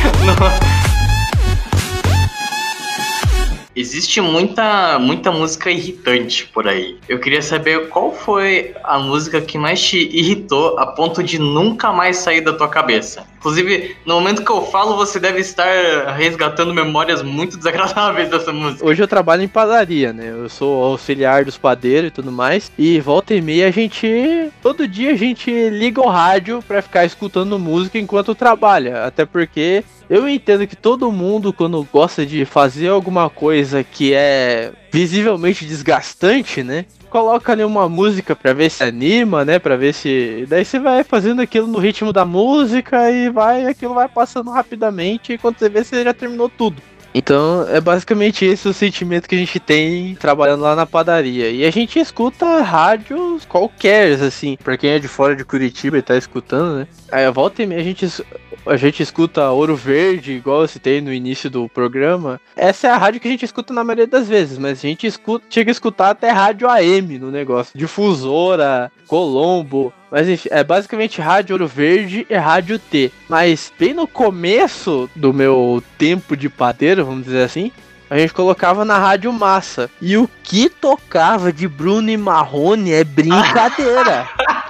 não. 0.25 0.70
Existe 3.81 4.21
muita, 4.21 5.00
muita 5.00 5.31
música 5.31 5.71
irritante 5.71 6.45
por 6.53 6.67
aí. 6.67 7.00
Eu 7.09 7.19
queria 7.19 7.41
saber 7.41 7.89
qual 7.89 8.13
foi 8.13 8.75
a 8.83 9.00
música 9.00 9.41
que 9.41 9.57
mais 9.57 9.81
te 9.81 9.97
irritou 9.97 10.77
a 10.77 10.85
ponto 10.85 11.23
de 11.23 11.39
nunca 11.39 11.91
mais 11.91 12.17
sair 12.17 12.41
da 12.41 12.53
tua 12.53 12.67
cabeça. 12.67 13.25
Inclusive, 13.39 13.97
no 14.05 14.13
momento 14.13 14.45
que 14.45 14.51
eu 14.51 14.61
falo, 14.67 14.95
você 14.95 15.19
deve 15.19 15.39
estar 15.39 16.13
resgatando 16.15 16.71
memórias 16.75 17.23
muito 17.23 17.57
desagradáveis 17.57 18.29
dessa 18.29 18.53
música. 18.53 18.85
Hoje 18.85 19.01
eu 19.01 19.07
trabalho 19.07 19.41
em 19.41 19.47
padaria, 19.47 20.13
né? 20.13 20.29
Eu 20.29 20.47
sou 20.47 20.83
auxiliar 20.83 21.43
dos 21.43 21.57
padeiros 21.57 22.09
e 22.09 22.11
tudo 22.11 22.31
mais. 22.31 22.71
E 22.77 23.00
volta 23.00 23.33
e 23.33 23.41
meia 23.41 23.67
a 23.67 23.71
gente. 23.71 24.51
Todo 24.61 24.88
dia 24.88 25.13
a 25.13 25.15
gente 25.15 25.50
liga 25.69 26.00
o 26.00 26.07
rádio 26.07 26.63
pra 26.67 26.83
ficar 26.83 27.03
escutando 27.03 27.57
música 27.57 27.97
enquanto 27.97 28.35
trabalha. 28.35 29.05
Até 29.05 29.25
porque 29.25 29.83
eu 30.12 30.27
entendo 30.27 30.68
que 30.68 30.75
todo 30.75 31.10
mundo, 31.10 31.53
quando 31.53 31.88
gosta 31.89 32.25
de 32.25 32.44
fazer 32.44 32.89
alguma 32.89 33.30
coisa 33.30 33.82
que 33.82 34.13
é 34.13 34.74
visivelmente 34.91 35.65
desgastante, 35.65 36.62
né? 36.62 36.86
Coloca 37.10 37.53
ali 37.53 37.63
uma 37.63 37.88
música 37.88 38.36
pra 38.36 38.51
ver 38.51 38.70
se 38.70 38.84
anima, 38.84 39.46
né? 39.46 39.58
Pra 39.58 39.77
ver 39.77 39.94
se. 39.94 40.46
Daí 40.50 40.65
você 40.65 40.80
vai 40.80 41.06
fazendo 41.06 41.41
aquilo 41.41 41.65
no 41.65 41.80
ritmo 41.80 42.12
da 42.12 42.25
música 42.25 43.10
e 43.10 43.30
vai, 43.30 43.65
aquilo 43.65 43.94
vai 43.94 44.10
passando 44.10 44.51
rapidamente. 44.51 45.32
E 45.32 45.38
quando 45.38 45.58
você 45.58 45.70
vê, 45.70 45.82
você 45.82 46.03
já 46.03 46.13
terminou 46.13 46.50
tudo. 46.50 46.82
Então 47.13 47.68
é 47.70 47.82
basicamente 47.82 48.46
esse 48.46 48.68
o 48.68 48.74
sentimento 48.74 49.27
que 49.27 49.36
a 49.36 49.38
gente 49.38 49.60
tem 49.60 50.15
trabalhando 50.15 50.62
lá 50.62 50.75
na 50.75 50.86
padaria. 50.86 51.50
E 51.50 51.65
a 51.65 51.72
gente 51.72 52.00
escuta 52.00 52.62
rádios 52.62 53.46
qualquer, 53.46 54.13
assim, 54.22 54.58
pra 54.62 54.77
quem 54.77 54.91
é 54.91 55.00
de 55.00 55.08
fora 55.08 55.36
de 55.36 55.44
Curitiba 55.44 55.98
e 55.98 56.01
tá 56.01 56.18
escutando, 56.18 56.80
né? 56.80 56.88
Aí 57.12 57.30
volta 57.32 57.62
e 57.62 57.65
meia 57.65 57.82
a 57.82 57.84
gente, 57.84 58.08
a 58.65 58.75
gente 58.75 59.01
escuta 59.01 59.50
Ouro 59.50 59.75
Verde, 59.75 60.34
igual 60.34 60.62
eu 60.62 60.68
citei 60.68 61.01
no 61.01 61.13
início 61.13 61.50
do 61.50 61.68
programa. 61.68 62.39
Essa 62.56 62.88
é 62.88 62.91
a 62.91 62.98
rádio 62.98 63.20
que 63.20 63.27
a 63.27 63.32
gente 63.32 63.46
escuta 63.46 63.74
na 63.74 63.84
maioria 63.84 64.08
das 64.08 64.27
vezes, 64.27 64.58
mas 64.58 64.80
a 64.80 64.82
gente 64.82 65.08
escuta, 65.08 65.46
chega 65.50 65.72
a 65.72 65.74
escutar 65.74 66.10
até 66.12 66.30
rádio 66.30 66.70
AM 66.70 67.18
no 67.18 67.32
negócio. 67.32 67.77
Difusora, 67.77 68.91
Colombo, 69.08 69.94
mas 70.10 70.27
enfim, 70.27 70.50
é 70.51 70.63
basicamente 70.63 71.22
Rádio 71.22 71.53
Ouro 71.53 71.68
Verde 71.68 72.25
e 72.30 72.36
Rádio 72.36 72.77
T. 72.77 73.12
Mas 73.30 73.72
bem 73.80 73.94
no 73.94 74.08
começo 74.08 75.10
do 75.15 75.34
meu 75.34 75.82
tempo 75.98 76.36
de 76.36 76.50
padeiro, 76.50 77.06
vamos 77.06 77.25
dizer 77.25 77.44
assim, 77.44 77.72
a 78.12 78.18
gente 78.18 78.34
colocava 78.34 78.84
na 78.84 78.98
Rádio 78.98 79.32
Massa. 79.32 79.89
E 80.01 80.18
o 80.18 80.30
que 80.44 80.68
tocava 80.68 81.53
de 81.53 81.65
Bruno 81.65 82.10
e 82.10 82.18
Marrone 82.18 82.91
é 82.91 83.06
brincadeira. 83.06 84.27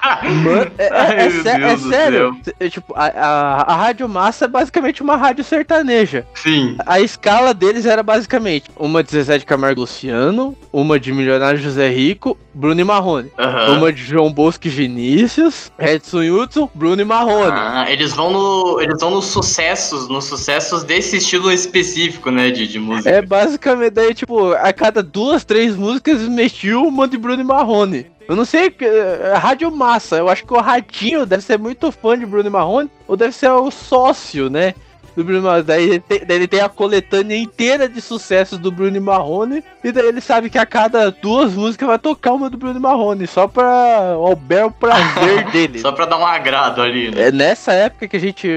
Mano, 0.44 0.72
é, 0.78 0.88
é, 0.88 1.26
é, 1.26 1.30
sé 1.30 1.62
é 1.62 1.78
sério. 1.78 2.40
É, 2.60 2.70
tipo, 2.70 2.94
a, 2.96 3.06
a, 3.06 3.74
a 3.74 3.76
Rádio 3.76 4.08
Massa 4.08 4.46
é 4.46 4.48
basicamente 4.48 5.02
uma 5.02 5.16
rádio 5.16 5.44
sertaneja. 5.44 6.26
Sim. 6.36 6.76
A 6.86 7.00
escala 7.00 7.54
deles 7.54 7.86
era 7.86 8.04
basicamente 8.04 8.70
uma 8.78 9.04
de 9.04 9.12
Zezé 9.12 9.38
de 9.38 9.46
Camargo 9.46 9.82
Luciano, 9.82 10.56
uma 10.72 11.00
de 11.00 11.12
Milionário 11.12 11.60
José 11.60 11.90
Rico, 11.90 12.38
Bruno 12.54 12.80
e 12.80 12.84
Marrone. 12.84 13.32
Uhum. 13.38 13.78
Uma 13.78 13.94
de 13.94 14.04
João 14.04 14.32
Bosco 14.32 14.68
e 14.68 14.70
Vinícius, 14.70 15.72
Edson 15.80 16.24
Hudson, 16.32 16.70
Bruno 16.74 17.02
e 17.02 17.06
Marrone. 17.06 17.52
Ah, 17.52 17.86
eles 17.88 18.14
vão 18.14 18.32
no. 18.32 18.82
Eles 18.82 19.00
vão 19.00 19.12
nos 19.12 19.26
sucessos, 19.26 20.08
nos 20.08 20.26
sucessos 20.26 20.84
desse 20.84 21.18
estilo 21.18 21.52
específico, 21.52 22.30
né? 22.30 22.52
De, 22.52 22.68
de 22.68 22.80
música. 22.80 23.10
É 23.10 23.22
basicamente 23.32 23.92
daí, 23.92 24.14
tipo, 24.14 24.52
a 24.52 24.74
cada 24.74 25.02
duas, 25.02 25.46
três 25.46 25.78
músicas 25.78 26.28
mexeu 26.28 26.84
uma 26.84 27.08
de 27.08 27.18
Bruno 27.18 27.46
Marrone. 27.46 28.06
Eu 28.28 28.36
não 28.36 28.44
sei, 28.44 28.76
é 28.82 29.34
Rádio 29.38 29.72
Massa. 29.72 30.18
Eu 30.18 30.28
acho 30.28 30.46
que 30.46 30.54
o 30.54 30.60
Ratinho 30.60 31.26
deve 31.26 31.42
ser 31.42 31.58
muito 31.58 31.90
fã 31.94 32.20
de 32.20 32.26
Bruno 32.26 32.52
Marrone, 32.52 32.92
ou 33.08 33.16
deve 33.16 33.34
ser 33.34 33.50
o 33.50 33.72
sócio, 33.72 34.50
né? 34.50 34.76
Do 35.16 35.24
Bruno 35.24 35.42
Marrone. 35.44 35.64
Daí 35.64 35.84
ele, 35.84 36.00
tem, 36.00 36.26
daí 36.26 36.38
ele 36.38 36.48
tem 36.48 36.62
a 36.62 36.70
coletânea 36.70 37.38
inteira 37.38 37.88
de 37.90 38.02
sucessos 38.02 38.58
do 38.58 38.72
Bruno 38.72 39.00
Marrone. 39.02 39.64
E 39.84 39.92
daí 39.92 40.08
ele 40.08 40.22
sabe 40.22 40.50
que 40.50 40.58
a 40.58 40.66
cada 40.66 41.12
duas 41.12 41.54
músicas 41.54 41.88
vai 41.88 42.00
tocar 42.00 42.34
uma 42.34 42.50
do 42.50 42.58
Bruno 42.58 42.80
Marrone. 42.80 43.28
Só 43.28 43.48
pra 43.48 44.16
o 44.18 44.36
bel 44.36 44.72
prazer 44.72 45.46
dele. 45.52 45.80
só 45.80 45.92
pra 45.92 46.06
dar 46.06 46.18
um 46.18 46.26
agrado 46.26 46.82
ali, 46.82 47.12
né? 47.12 47.28
É, 47.28 47.32
nessa 47.32 47.74
época 47.74 48.08
que 48.08 48.18
a 48.18 48.20
gente 48.20 48.48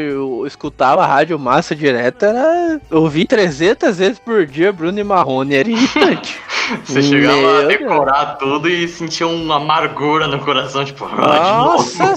escutava 0.47 1.03
a 1.03 1.07
rádio 1.07 1.39
massa 1.39 1.75
direta, 1.75 2.27
era. 2.27 2.81
Ouvir 2.91 3.27
300 3.27 3.97
vezes 3.99 4.19
por 4.19 4.47
dia 4.47 4.73
Bruno 4.73 5.05
Marrone. 5.05 5.55
Era 5.55 5.69
irritante. 5.69 6.39
Você 6.85 7.03
chegava 7.03 7.37
Meu 7.37 7.59
a 7.59 7.65
decorar 7.65 8.25
Deus. 8.25 8.39
tudo 8.39 8.69
e 8.71 8.89
sentia 8.89 9.27
uma 9.27 9.57
amargura 9.57 10.27
no 10.27 10.39
coração, 10.39 10.83
tipo, 10.83 11.05
ah, 11.05 11.59
Nossa 11.59 12.17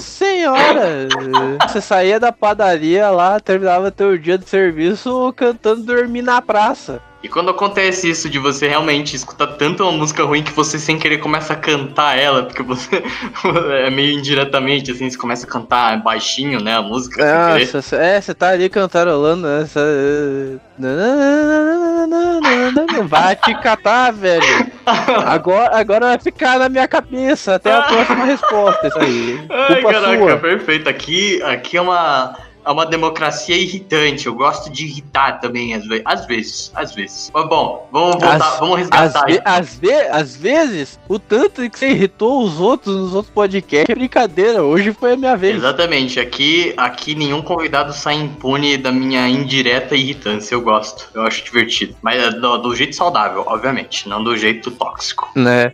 Você 1.68 1.82
saía 1.82 2.18
da 2.18 2.32
padaria 2.32 3.10
lá, 3.10 3.38
terminava 3.38 3.90
teu 3.90 4.16
dia 4.16 4.38
de 4.38 4.48
serviço 4.48 5.30
cantando 5.36 5.82
Dormir 5.84 6.22
na 6.22 6.40
Praça. 6.40 6.98
E 7.20 7.28
quando 7.28 7.50
acontece 7.50 8.08
isso 8.08 8.30
de 8.30 8.38
você 8.38 8.68
realmente 8.68 9.16
escutar 9.16 9.48
tanto 9.48 9.82
uma 9.82 9.90
música 9.90 10.22
ruim 10.22 10.42
que 10.42 10.52
você 10.52 10.78
sem 10.78 10.98
querer 10.98 11.18
começa 11.18 11.52
a 11.52 11.56
cantar 11.56 12.16
ela, 12.16 12.44
porque 12.44 12.62
você 12.62 13.02
é 13.84 13.90
meio 13.90 14.18
indiretamente, 14.18 14.92
assim, 14.92 15.10
você 15.10 15.18
começa 15.18 15.44
a 15.44 15.50
cantar 15.50 16.00
baixinho, 16.00 16.62
né, 16.62 16.76
a 16.76 16.82
música. 16.82 17.24
Nossa, 17.24 17.96
é, 17.96 18.20
você 18.20 18.34
tá 18.34 18.50
ali 18.50 18.68
cantarolando, 18.68 19.48
né? 19.48 19.66
Vai 23.08 23.34
te 23.34 23.52
catar, 23.60 24.12
velho. 24.12 24.70
Agora, 25.26 25.76
agora 25.76 26.06
vai 26.06 26.18
ficar 26.20 26.58
na 26.60 26.68
minha 26.68 26.86
cabeça 26.86 27.56
até 27.56 27.72
a 27.72 27.82
próxima 27.82 28.24
resposta, 28.26 28.86
isso 28.86 28.98
aí. 28.98 29.46
Ai, 29.50 29.82
caraca, 29.82 30.18
sua. 30.18 30.36
perfeito. 30.36 30.88
Aqui, 30.88 31.42
aqui 31.42 31.76
é 31.76 31.80
uma 31.80 32.36
é 32.64 32.70
uma 32.70 32.86
democracia 32.86 33.56
irritante. 33.56 34.26
Eu 34.26 34.34
gosto 34.34 34.70
de 34.70 34.84
irritar 34.84 35.40
também, 35.40 35.74
às, 35.74 35.86
ve 35.86 36.02
às 36.04 36.26
vezes. 36.26 36.70
Às 36.74 36.94
vezes. 36.94 37.30
Mas 37.32 37.48
bom, 37.48 37.88
vamos 37.90 38.10
voltar, 38.12 38.36
as, 38.36 38.58
vamos 38.58 38.78
resgatar. 38.78 39.24
Às, 39.24 39.24
ve 39.24 39.40
às, 39.44 39.76
ve 39.76 39.92
às 40.10 40.36
vezes, 40.36 41.00
o 41.08 41.18
tanto 41.18 41.68
que 41.68 41.78
você 41.78 41.90
irritou 41.90 42.42
os 42.42 42.60
outros 42.60 42.94
nos 42.94 43.14
outros 43.14 43.32
podcasts 43.34 43.88
é 43.88 43.94
brincadeira. 43.94 44.62
Hoje 44.62 44.92
foi 44.92 45.12
a 45.12 45.16
minha 45.16 45.36
vez. 45.36 45.56
Exatamente. 45.56 46.20
Aqui, 46.20 46.74
aqui 46.76 47.14
nenhum 47.14 47.42
convidado 47.42 47.92
sai 47.92 48.14
impune 48.14 48.76
da 48.76 48.92
minha 48.92 49.28
indireta 49.28 49.94
irritância. 49.94 50.54
Eu 50.54 50.62
gosto. 50.62 51.08
Eu 51.14 51.22
acho 51.22 51.44
divertido. 51.44 51.94
Mas 52.02 52.22
é 52.22 52.30
do, 52.30 52.58
do 52.58 52.74
jeito 52.74 52.94
saudável, 52.94 53.44
obviamente. 53.46 54.08
Não 54.08 54.22
do 54.22 54.36
jeito 54.36 54.70
tóxico. 54.70 55.30
Né? 55.34 55.72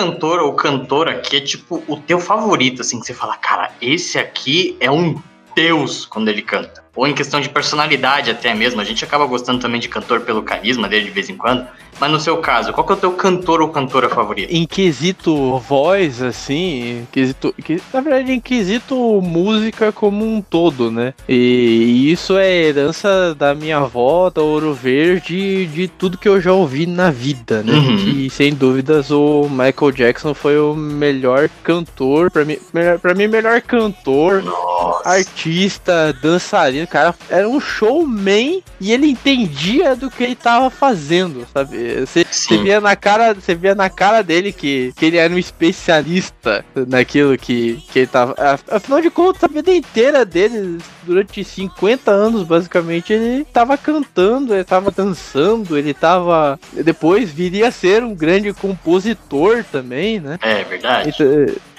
Cantor 0.00 0.40
ou 0.40 0.54
cantora 0.54 1.18
que 1.20 1.36
é 1.36 1.40
tipo 1.40 1.82
o 1.86 1.96
teu 1.96 2.18
favorito, 2.18 2.80
assim, 2.80 2.98
que 2.98 3.06
você 3.06 3.12
fala, 3.12 3.36
cara, 3.36 3.70
esse 3.82 4.18
aqui 4.18 4.74
é 4.80 4.90
um 4.90 5.20
deus 5.54 6.06
quando 6.06 6.28
ele 6.28 6.40
canta? 6.40 6.82
Ou 6.96 7.06
em 7.06 7.12
questão 7.14 7.38
de 7.38 7.50
personalidade 7.50 8.30
até 8.30 8.54
mesmo, 8.54 8.80
a 8.80 8.84
gente 8.84 9.04
acaba 9.04 9.26
gostando 9.26 9.60
também 9.60 9.78
de 9.78 9.90
cantor 9.90 10.20
pelo 10.20 10.42
carisma 10.42 10.88
dele 10.88 11.04
de 11.04 11.10
vez 11.10 11.28
em 11.28 11.36
quando. 11.36 11.68
Mas 12.00 12.10
no 12.10 12.18
seu 12.18 12.38
caso, 12.38 12.72
qual 12.72 12.86
que 12.86 12.92
é 12.92 12.96
o 12.96 12.98
teu 12.98 13.12
cantor 13.12 13.60
ou 13.60 13.68
cantora 13.68 14.08
favorito? 14.08 14.50
Em 14.50 14.66
quesito 14.66 15.58
voz, 15.58 16.22
assim, 16.22 17.02
em 17.02 17.08
quesito, 17.12 17.54
na 17.92 18.00
verdade, 18.00 18.32
em 18.32 18.40
quesito 18.40 18.96
música 19.20 19.92
como 19.92 20.24
um 20.24 20.40
todo, 20.40 20.90
né? 20.90 21.12
E 21.28 22.10
isso 22.10 22.38
é 22.38 22.50
herança 22.50 23.34
da 23.34 23.54
minha 23.54 23.76
avó, 23.78 24.30
da 24.30 24.40
Ouro 24.40 24.72
Verde, 24.72 25.66
de 25.66 25.88
tudo 25.88 26.16
que 26.16 26.28
eu 26.28 26.40
já 26.40 26.52
ouvi 26.52 26.86
na 26.86 27.10
vida, 27.10 27.62
né? 27.62 27.74
Uhum. 27.74 27.96
E 27.96 28.30
sem 28.30 28.54
dúvidas 28.54 29.10
o 29.10 29.46
Michael 29.50 29.92
Jackson 29.92 30.32
foi 30.32 30.58
o 30.58 30.74
melhor 30.74 31.50
cantor, 31.62 32.30
para 32.30 32.46
mim, 32.46 32.56
melhor, 32.72 32.98
pra 32.98 33.14
mim, 33.14 33.26
melhor 33.26 33.60
cantor, 33.60 34.42
Nossa. 34.42 35.08
artista, 35.08 36.16
dançarino, 36.22 36.86
cara, 36.86 37.14
era 37.28 37.46
um 37.46 37.60
showman 37.60 38.62
e 38.80 38.92
ele 38.92 39.06
entendia 39.06 39.94
do 39.94 40.10
que 40.10 40.24
ele 40.24 40.34
tava 40.34 40.70
fazendo, 40.70 41.46
sabe? 41.52 41.89
Você, 42.00 42.24
você 42.30 42.58
via 42.58 42.80
na 42.80 42.96
cara, 42.96 43.34
você 43.34 43.54
via 43.54 43.74
na 43.74 43.90
cara 43.90 44.22
dele 44.22 44.52
que, 44.52 44.92
que 44.96 45.06
ele 45.06 45.16
era 45.16 45.32
um 45.32 45.38
especialista 45.38 46.64
naquilo 46.88 47.36
que, 47.36 47.82
que 47.92 48.00
ele 48.00 48.06
tava. 48.06 48.34
Afinal 48.70 49.00
de 49.00 49.10
contas, 49.10 49.44
a 49.44 49.48
vida 49.48 49.72
inteira 49.72 50.24
dele, 50.24 50.78
durante 51.02 51.42
50 51.42 52.10
anos, 52.10 52.42
basicamente, 52.42 53.12
ele 53.12 53.44
tava 53.44 53.76
cantando, 53.76 54.54
ele 54.54 54.64
tava 54.64 54.90
dançando, 54.90 55.76
ele 55.76 55.94
tava. 55.94 56.58
Depois 56.72 57.30
viria 57.30 57.68
a 57.68 57.72
ser 57.72 58.02
um 58.02 58.14
grande 58.14 58.52
compositor 58.52 59.64
também, 59.64 60.20
né? 60.20 60.38
É 60.42 60.64
verdade. 60.64 61.10
Então, 61.10 61.26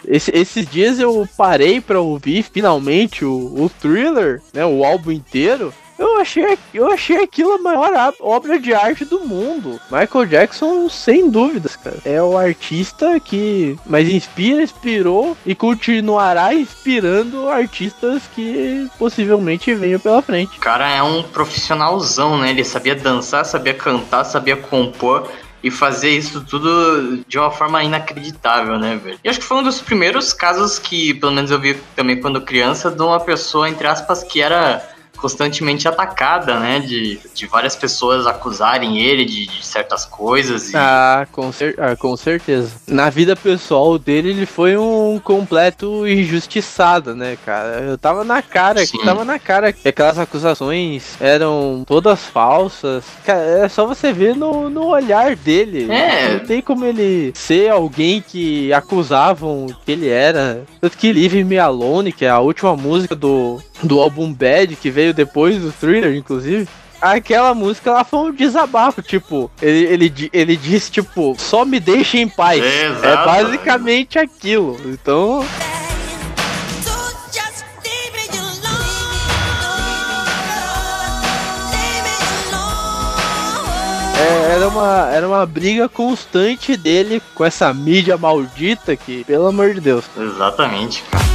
esse, 0.08 0.32
esses 0.36 0.66
dias 0.66 1.00
eu 1.00 1.28
parei 1.38 1.80
para 1.80 2.00
ouvir 2.00 2.44
finalmente 2.44 3.24
o, 3.24 3.54
o 3.56 3.70
thriller, 3.70 4.42
né? 4.54 4.66
O 4.66 4.84
álbum 4.84 5.12
inteiro. 5.12 5.74
Eu 6.02 6.20
achei, 6.20 6.58
eu 6.74 6.92
achei 6.92 7.24
aquilo 7.24 7.54
a 7.54 7.58
maior 7.60 8.14
obra 8.20 8.60
de 8.60 8.74
arte 8.74 9.06
do 9.06 9.20
mundo. 9.20 9.80
Michael 9.92 10.26
Jackson, 10.26 10.90
sem 10.90 11.30
dúvidas, 11.30 11.76
cara. 11.76 11.98
É 12.04 12.20
o 12.20 12.36
artista 12.36 13.20
que 13.20 13.78
mais 13.86 14.10
inspira, 14.10 14.64
inspirou 14.64 15.38
e 15.46 15.54
continuará 15.54 16.56
inspirando 16.56 17.48
artistas 17.48 18.24
que 18.34 18.90
possivelmente 18.98 19.76
venham 19.76 20.00
pela 20.00 20.24
frente. 20.24 20.58
Cara 20.58 20.90
é 20.90 21.04
um 21.04 21.22
profissionalzão, 21.22 22.36
né? 22.36 22.50
Ele 22.50 22.64
sabia 22.64 22.96
dançar, 22.96 23.46
sabia 23.46 23.76
cantar, 23.76 24.24
sabia 24.24 24.58
compor 24.58 25.30
e 25.64 25.70
fazer 25.70 26.10
isso 26.10 26.42
tudo 26.42 27.24
de 27.28 27.38
uma 27.38 27.52
forma 27.52 27.84
inacreditável, 27.84 28.80
né, 28.80 29.00
velho? 29.04 29.20
E 29.24 29.30
acho 29.30 29.40
que 29.40 29.46
foi 29.46 29.58
um 29.58 29.64
dos 29.64 29.80
primeiros 29.80 30.34
casos 30.34 30.80
que, 30.80 31.14
pelo 31.14 31.32
menos 31.32 31.52
eu 31.52 31.60
vi 31.60 31.76
também 31.96 32.20
quando 32.20 32.42
criança, 32.42 32.90
de 32.90 33.04
uma 33.04 33.20
pessoa, 33.20 33.70
entre 33.70 33.86
aspas, 33.86 34.24
que 34.24 34.42
era 34.42 34.84
constantemente 35.22 35.88
atacada, 35.88 36.60
né? 36.60 36.80
De, 36.80 37.20
de 37.34 37.46
várias 37.46 37.76
pessoas 37.76 38.26
acusarem 38.26 38.98
ele 38.98 39.24
de, 39.24 39.46
de 39.46 39.66
certas 39.66 40.04
coisas. 40.04 40.72
E... 40.72 40.76
Ah, 40.76 41.28
com, 41.32 41.52
cer 41.52 41.76
ah, 41.78 41.96
com 41.96 42.18
certeza. 42.18 42.72
Na 42.88 43.10
vida 43.10 43.36
pessoal 43.36 44.00
dele, 44.00 44.32
ele 44.32 44.46
foi 44.46 44.76
um 44.76 45.20
completo 45.24 46.08
injustiçado, 46.08 47.16
né, 47.16 47.38
cara? 47.46 47.82
Eu 47.82 47.98
tava 47.98 48.24
na 48.24 48.42
cara, 48.42 48.84
Sim. 48.86 48.98
tava 49.06 49.24
na 49.24 49.38
cara 49.38 49.72
que 49.72 49.88
aquelas 49.88 50.18
acusações 50.18 51.16
eram 51.22 51.84
todas 51.86 52.26
falsas. 52.26 53.04
Cara, 53.24 53.42
é 53.64 53.70
só 53.70 53.86
você 53.86 54.12
ver 54.12 54.36
no, 54.36 54.70
no 54.70 54.88
olhar 54.88 55.36
dele. 55.36 55.92
É. 55.92 56.34
Não 56.34 56.40
tem 56.40 56.62
como 56.62 56.84
ele 56.84 57.32
ser 57.36 57.70
alguém 57.70 58.22
que 58.22 58.74
acusavam 58.74 59.68
que 59.86 59.92
ele 59.92 60.10
era. 60.10 60.64
Tanto 60.80 60.98
que 60.98 61.14
Leave 61.14 61.44
Me 61.44 61.60
Alone, 61.60 62.12
que 62.12 62.26
é 62.26 62.30
a 62.30 62.40
última 62.40 62.76
música 62.76 63.16
do, 63.16 63.62
do 63.84 64.00
álbum 64.00 64.34
Bad, 64.34 64.76
que 64.76 64.90
veio 64.90 65.11
depois 65.14 65.60
do 65.62 65.72
thriller, 65.72 66.16
inclusive. 66.16 66.68
Aquela 67.02 67.56
música 67.56 67.90
ela 67.90 68.04
foi 68.04 68.20
um 68.30 68.32
desabafo, 68.32 69.02
tipo, 69.02 69.50
ele, 69.60 69.86
ele, 69.86 70.30
ele 70.32 70.56
disse, 70.56 70.92
tipo, 70.92 71.36
só 71.40 71.66
me 71.66 71.80
deixa 71.80 72.18
em 72.20 72.30
paz. 72.30 72.64
É, 72.64 72.86
é 72.86 73.26
basicamente 73.26 74.20
aquilo. 74.20 74.80
Então. 74.86 75.44
É, 84.16 84.54
era, 84.54 84.68
uma, 84.68 85.10
era 85.12 85.28
uma 85.28 85.44
briga 85.48 85.90
constante 85.90 86.78
dele 86.78 87.20
com 87.34 87.44
essa 87.44 87.74
mídia 87.74 88.16
maldita 88.16 88.96
que, 88.96 89.24
pelo 89.24 89.48
amor 89.48 89.74
de 89.74 89.82
Deus. 89.82 90.06
Exatamente, 90.16 91.04
cara. 91.10 91.31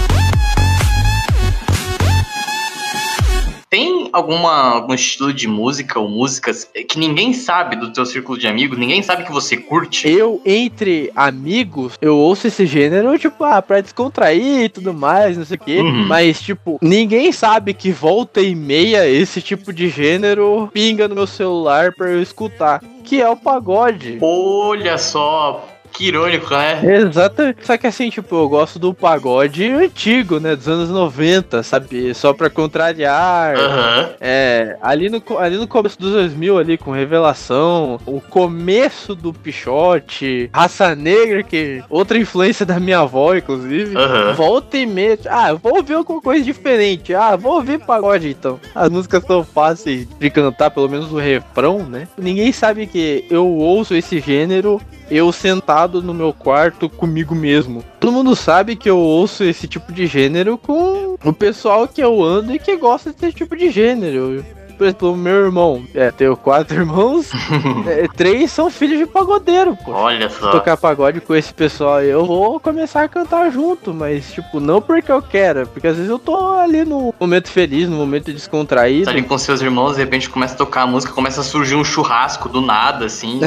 Tem 3.68 4.08
alguma, 4.12 4.74
algum 4.74 4.94
estilo 4.94 5.32
de 5.32 5.48
música 5.48 5.98
ou 5.98 6.08
músicas 6.08 6.70
que 6.88 6.98
ninguém 6.98 7.32
sabe 7.32 7.74
do 7.74 7.92
teu 7.92 8.06
círculo 8.06 8.38
de 8.38 8.46
amigos, 8.46 8.78
ninguém 8.78 9.02
sabe 9.02 9.24
que 9.24 9.32
você 9.32 9.56
curte? 9.56 10.08
Eu, 10.08 10.40
entre 10.44 11.10
amigos, 11.16 11.94
eu 12.00 12.16
ouço 12.16 12.46
esse 12.46 12.64
gênero, 12.64 13.18
tipo, 13.18 13.42
ah, 13.42 13.60
pra 13.60 13.80
descontrair 13.80 14.64
e 14.64 14.68
tudo 14.68 14.94
mais, 14.94 15.36
não 15.36 15.44
sei 15.44 15.56
o 15.56 15.60
quê. 15.60 15.80
Uhum. 15.80 16.06
Mas, 16.06 16.40
tipo, 16.40 16.78
ninguém 16.80 17.32
sabe 17.32 17.74
que 17.74 17.90
volta 17.90 18.40
e 18.40 18.54
meia 18.54 19.08
esse 19.08 19.42
tipo 19.42 19.72
de 19.72 19.88
gênero 19.88 20.70
pinga 20.72 21.08
no 21.08 21.16
meu 21.16 21.26
celular 21.26 21.92
pra 21.92 22.10
eu 22.10 22.22
escutar. 22.22 22.80
Que 23.02 23.20
é 23.20 23.28
o 23.28 23.36
pagode. 23.36 24.18
Olha 24.20 24.98
só, 24.98 25.66
Que 25.96 26.08
irônico, 26.08 26.54
né? 26.54 26.80
Exatamente. 26.84 27.64
Só 27.66 27.76
que 27.78 27.86
assim, 27.86 28.10
tipo, 28.10 28.36
eu 28.36 28.48
gosto 28.48 28.78
do 28.78 28.92
pagode 28.92 29.66
antigo, 29.66 30.38
né? 30.38 30.54
Dos 30.54 30.68
anos 30.68 30.90
90, 30.90 31.62
sabe? 31.62 32.12
Só 32.12 32.34
pra 32.34 32.50
contrariar. 32.50 33.54
É, 34.20 34.76
ali 34.82 35.08
no, 35.08 35.22
ali 35.38 35.56
no 35.56 35.66
começo 35.66 35.98
dos 35.98 36.12
2000, 36.12 36.58
ali 36.58 36.76
com 36.76 36.90
Revelação, 36.90 37.98
o 38.04 38.20
começo 38.20 39.14
do 39.14 39.32
Pichote, 39.32 40.50
Raça 40.52 40.94
Negra, 40.94 41.42
que 41.42 41.82
outra 41.88 42.18
influência 42.18 42.66
da 42.66 42.78
minha 42.78 42.98
avó, 42.98 43.34
inclusive. 43.34 43.96
Aham. 43.96 44.34
Volta 44.34 44.76
e 44.76 44.84
meia, 44.84 45.18
ah, 45.30 45.54
vou 45.54 45.76
ouvir 45.76 45.94
alguma 45.94 46.20
coisa 46.20 46.44
diferente. 46.44 47.14
Ah, 47.14 47.36
vou 47.36 47.54
ouvir 47.54 47.78
pagode 47.78 48.28
então. 48.28 48.60
As 48.74 48.90
músicas 48.90 49.24
são 49.24 49.42
fáceis 49.42 50.06
de 50.18 50.30
cantar, 50.30 50.70
pelo 50.70 50.90
menos 50.90 51.10
o 51.10 51.16
refrão, 51.16 51.78
né? 51.78 52.06
Ninguém 52.18 52.52
sabe 52.52 52.86
que 52.86 53.24
eu 53.30 53.46
ouço 53.46 53.94
esse 53.94 54.20
gênero 54.20 54.78
eu 55.10 55.32
sentado 55.32 56.02
no 56.02 56.14
meu 56.14 56.32
quarto 56.32 56.88
comigo 56.88 57.34
mesmo. 57.34 57.84
Todo 58.00 58.12
mundo 58.12 58.34
sabe 58.34 58.76
que 58.76 58.88
eu 58.88 58.98
ouço 58.98 59.44
esse 59.44 59.68
tipo 59.68 59.92
de 59.92 60.06
gênero 60.06 60.58
com 60.58 61.16
o 61.24 61.32
pessoal 61.32 61.86
que 61.86 62.02
eu 62.02 62.22
ando 62.22 62.54
e 62.54 62.58
que 62.58 62.76
gosta 62.76 63.12
desse 63.12 63.36
tipo 63.36 63.56
de 63.56 63.70
gênero. 63.70 64.44
Por 64.76 64.84
exemplo, 64.86 65.12
o 65.12 65.16
meu 65.16 65.34
irmão, 65.46 65.84
é, 65.94 66.10
tenho 66.10 66.36
quatro 66.36 66.76
irmãos, 66.78 67.30
é, 67.86 68.06
três 68.16 68.50
são 68.52 68.70
filhos 68.70 68.98
de 68.98 69.06
pagodeiro, 69.06 69.76
pô 69.84 69.92
Olha 69.92 70.28
só. 70.28 70.50
tocar 70.50 70.76
pagode 70.76 71.20
com 71.20 71.34
esse 71.34 71.52
pessoal 71.52 72.02
eu 72.02 72.24
vou 72.24 72.60
começar 72.60 73.02
a 73.04 73.08
cantar 73.08 73.50
junto, 73.50 73.92
mas 73.94 74.32
tipo, 74.32 74.60
não 74.60 74.80
porque 74.80 75.10
eu 75.10 75.22
quero, 75.22 75.60
é 75.60 75.64
porque 75.64 75.86
às 75.86 75.96
vezes 75.96 76.10
eu 76.10 76.18
tô 76.18 76.36
ali 76.58 76.84
no 76.84 77.14
momento 77.18 77.48
feliz, 77.50 77.88
no 77.88 77.96
momento 77.96 78.32
descontraído. 78.32 79.06
Tá 79.06 79.10
ali 79.10 79.22
com 79.22 79.38
seus 79.38 79.60
irmãos, 79.62 79.94
de 79.96 80.00
repente 80.02 80.28
começa 80.28 80.54
a 80.54 80.58
tocar 80.58 80.82
a 80.82 80.86
música, 80.86 81.12
começa 81.12 81.40
a 81.40 81.44
surgir 81.44 81.74
um 81.74 81.84
churrasco 81.84 82.48
do 82.48 82.60
nada, 82.60 83.06
assim. 83.06 83.40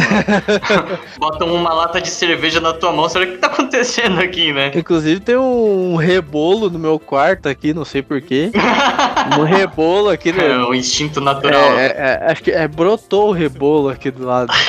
Botam 1.19 1.53
uma 1.53 1.73
lata 1.73 2.01
de 2.01 2.09
cerveja 2.09 2.59
na 2.59 2.73
tua 2.73 2.91
mão, 2.91 3.07
será 3.09 3.25
que 3.25 3.37
tá 3.37 3.47
acontecendo 3.47 4.19
aqui, 4.19 4.51
né? 4.53 4.71
Inclusive 4.75 5.19
tem 5.19 5.35
um 5.37 5.95
rebolo 5.95 6.69
no 6.69 6.79
meu 6.79 6.99
quarto 6.99 7.47
aqui, 7.49 7.73
não 7.73 7.85
sei 7.85 8.01
porquê. 8.01 8.51
um 9.39 9.43
rebolo 9.43 10.09
aqui 10.09 10.29
É 10.29 10.57
no. 10.57 10.69
um 10.69 10.73
instinto 11.19 11.21
natural. 11.21 11.77
É, 11.77 11.85
é, 11.85 11.95
é, 11.97 12.31
acho 12.31 12.43
que 12.43 12.51
é, 12.51 12.67
brotou 12.67 13.29
o 13.29 13.31
rebolo 13.31 13.89
aqui 13.89 14.09
do 14.09 14.25
lado. 14.25 14.51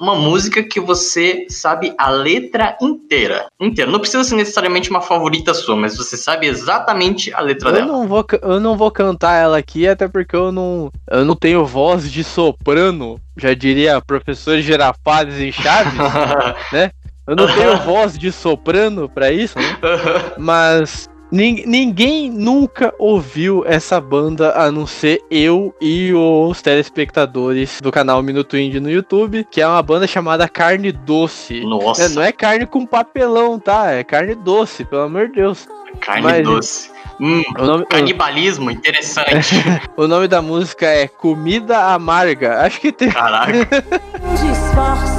Uma 0.00 0.14
música 0.14 0.62
que 0.62 0.78
você 0.78 1.46
sabe 1.50 1.92
a 1.98 2.08
letra 2.08 2.78
inteira. 2.80 3.48
Inteira. 3.60 3.90
Não 3.90 3.98
precisa 3.98 4.22
ser 4.22 4.36
necessariamente 4.36 4.90
uma 4.90 5.00
favorita 5.00 5.52
sua, 5.52 5.74
mas 5.74 5.96
você 5.96 6.16
sabe 6.16 6.46
exatamente 6.46 7.34
a 7.34 7.40
letra 7.40 7.70
Eu 7.70 7.74
dela. 7.74 7.86
não, 7.86 8.06
vou, 8.06 8.24
eu 8.40 8.60
não 8.60 8.76
vou 8.76 8.92
cantar 8.92 9.34
ela 9.34 9.58
aqui, 9.58 9.88
até 9.88 10.06
porque 10.06 10.36
eu 10.36 10.52
não, 10.52 10.92
eu 11.10 11.24
não 11.24 11.34
tenho 11.34 11.66
voz 11.66 12.12
de 12.12 12.22
soprano, 12.22 13.20
já 13.36 13.52
diria 13.54 14.00
professor 14.00 14.60
Girafales 14.60 15.40
em 15.40 15.50
Chaves. 15.50 15.98
Eu 17.28 17.36
não 17.36 17.46
tenho 17.46 17.76
voz 17.80 18.16
de 18.16 18.32
soprano 18.32 19.06
pra 19.06 19.30
isso, 19.30 19.58
né? 19.58 19.76
Mas 20.38 21.10
ninguém 21.30 22.30
nunca 22.30 22.94
ouviu 22.98 23.62
essa 23.66 24.00
banda 24.00 24.52
a 24.56 24.70
não 24.72 24.86
ser 24.86 25.22
eu 25.30 25.74
e 25.80 26.12
os 26.14 26.60
telespectadores 26.62 27.80
do 27.80 27.90
canal 27.92 28.22
Minuto 28.22 28.56
Indie 28.56 28.80
no 28.80 28.90
YouTube, 28.90 29.46
que 29.50 29.60
é 29.60 29.66
uma 29.66 29.82
banda 29.82 30.06
chamada 30.06 30.48
Carne 30.48 30.90
Doce. 30.92 31.60
Nossa, 31.60 32.04
É, 32.04 32.08
não 32.08 32.22
é 32.22 32.32
carne 32.32 32.66
com 32.66 32.86
papelão, 32.86 33.58
tá? 33.58 33.90
É 33.92 34.02
carne 34.04 34.34
doce, 34.34 34.84
pelo 34.84 35.02
amor 35.02 35.28
de 35.28 35.34
Deus. 35.34 35.66
carne 36.00 36.22
mas- 36.22 36.42
doce. 36.44 36.90
Hum, 37.20 37.42
O 37.58 37.64
nome, 37.64 37.84
canibalismo, 37.86 38.70
interessante. 38.70 39.56
o 39.96 40.06
nome 40.06 40.28
da 40.28 40.40
música 40.40 40.86
é 40.86 41.08
Comida 41.08 41.76
Amarga. 41.92 42.60
Acho 42.60 42.80
que 42.80 42.92
tem. 42.92 43.10
Caraca. 43.10 43.52
Disfarce 44.40 45.17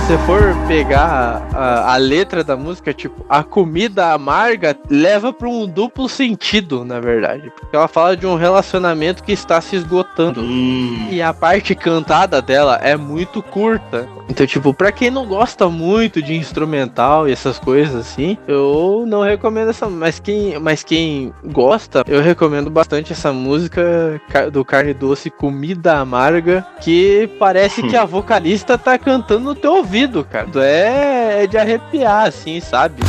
você 0.00 0.18
for 0.18 0.54
pegar 0.68 1.48
a, 1.54 1.94
a 1.94 1.96
letra 1.96 2.44
da 2.44 2.54
música, 2.54 2.92
tipo, 2.92 3.24
a 3.30 3.42
comida 3.42 4.12
amarga 4.12 4.76
leva 4.90 5.32
pra 5.32 5.48
um 5.48 5.66
duplo 5.66 6.06
sentido, 6.08 6.84
na 6.84 7.00
verdade. 7.00 7.50
Porque 7.58 7.74
ela 7.74 7.88
fala 7.88 8.14
de 8.16 8.26
um 8.26 8.34
relacionamento 8.34 9.22
que 9.22 9.32
está 9.32 9.58
se 9.60 9.74
esgotando. 9.76 10.42
Hum, 10.42 11.08
E 11.10 11.22
a 11.22 11.32
parte 11.32 11.74
cantada 11.74 12.42
dela 12.42 12.78
é 12.82 12.94
muito 12.96 13.42
curta. 13.42 14.06
Então, 14.28 14.44
tipo, 14.46 14.74
pra 14.74 14.90
quem 14.92 15.08
não 15.10 15.24
gosta 15.24 15.68
muito 15.68 16.20
de 16.20 16.34
instrumental 16.34 17.28
e 17.28 17.32
essas 17.32 17.58
coisas 17.58 17.94
assim, 17.94 18.36
eu 18.46 19.04
não 19.06 19.22
recomendo 19.22 19.70
essa. 19.70 19.88
Mas 19.88 20.18
quem, 20.18 20.58
mas 20.58 20.82
quem 20.82 21.32
gosta, 21.44 22.02
eu 22.08 22.20
recomendo 22.20 22.68
bastante 22.68 23.12
essa 23.12 23.32
música 23.32 24.20
ca- 24.28 24.50
do 24.50 24.64
Carne 24.64 24.92
Doce 24.92 25.30
Comida 25.30 25.98
Amarga, 25.98 26.66
que 26.82 27.30
parece 27.38 27.82
que 27.88 27.96
a 27.96 28.04
vocalista 28.04 28.76
tá 28.76 28.98
cantando 28.98 29.44
no 29.44 29.54
teu 29.54 29.84
ouvido, 29.86 30.24
cara. 30.24 30.48
É, 30.56 31.44
é 31.44 31.46
de 31.46 31.56
arrepiar, 31.56 32.26
assim, 32.26 32.60
sabe? 32.60 33.02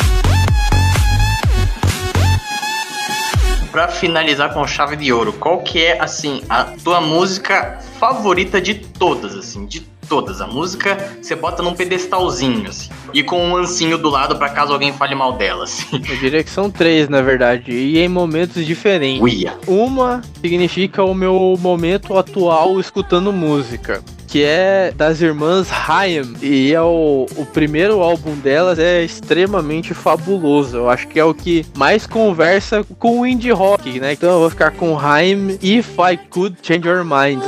pra 3.71 3.87
finalizar 3.89 4.51
com 4.55 4.65
chave 4.65 4.95
de 4.95 5.13
ouro, 5.13 5.33
qual 5.33 5.59
que 5.59 5.83
é, 5.83 6.01
assim, 6.01 6.41
a 6.49 6.63
tua 6.63 6.99
música 6.99 7.77
favorita 7.99 8.59
de 8.59 8.73
todas, 8.73 9.35
assim, 9.35 9.67
de 9.67 9.81
todas? 10.09 10.41
A 10.41 10.47
música 10.47 10.97
você 11.21 11.35
bota 11.35 11.61
num 11.61 11.75
pedestalzinho, 11.75 12.69
assim, 12.69 12.89
e 13.13 13.21
com 13.21 13.39
um 13.39 13.55
ancinho 13.55 13.99
do 13.99 14.09
lado 14.09 14.35
pra 14.35 14.49
caso 14.49 14.73
alguém 14.73 14.91
fale 14.93 15.13
mal 15.13 15.33
dela, 15.33 15.65
assim. 15.65 16.01
Eu 16.09 16.17
diria 16.17 16.43
que 16.43 16.49
são 16.49 16.71
três, 16.71 17.07
na 17.07 17.21
verdade, 17.21 17.71
e 17.71 17.99
em 17.99 18.07
momentos 18.07 18.65
diferentes. 18.65 19.21
Uia. 19.21 19.55
Uma 19.67 20.23
significa 20.41 21.03
o 21.03 21.13
meu 21.13 21.55
momento 21.59 22.17
atual 22.17 22.79
escutando 22.79 23.31
música. 23.31 24.01
Que 24.27 24.43
é 24.43 24.93
das 24.95 25.21
irmãs 25.21 25.69
Haim. 25.71 26.35
E 26.41 26.73
é 26.73 26.81
o, 26.81 27.25
o 27.37 27.45
primeiro 27.45 28.01
álbum 28.01 28.35
delas 28.35 28.77
é 28.77 29.03
extremamente 29.03 29.93
fabuloso. 29.93 30.77
Eu 30.77 30.89
acho 30.89 31.07
que 31.07 31.19
é 31.19 31.23
o 31.23 31.33
que 31.33 31.65
mais 31.75 32.05
conversa 32.05 32.85
com 32.99 33.21
o 33.21 33.25
indie 33.25 33.51
rock, 33.51 33.99
né? 33.99 34.13
Então 34.13 34.29
eu 34.29 34.39
vou 34.39 34.49
ficar 34.49 34.71
com 34.71 34.99
Haim 34.99 35.57
If 35.61 35.95
I 35.97 36.17
Could 36.29 36.57
Change 36.61 36.87
Your 36.87 37.05
Mind. 37.05 37.41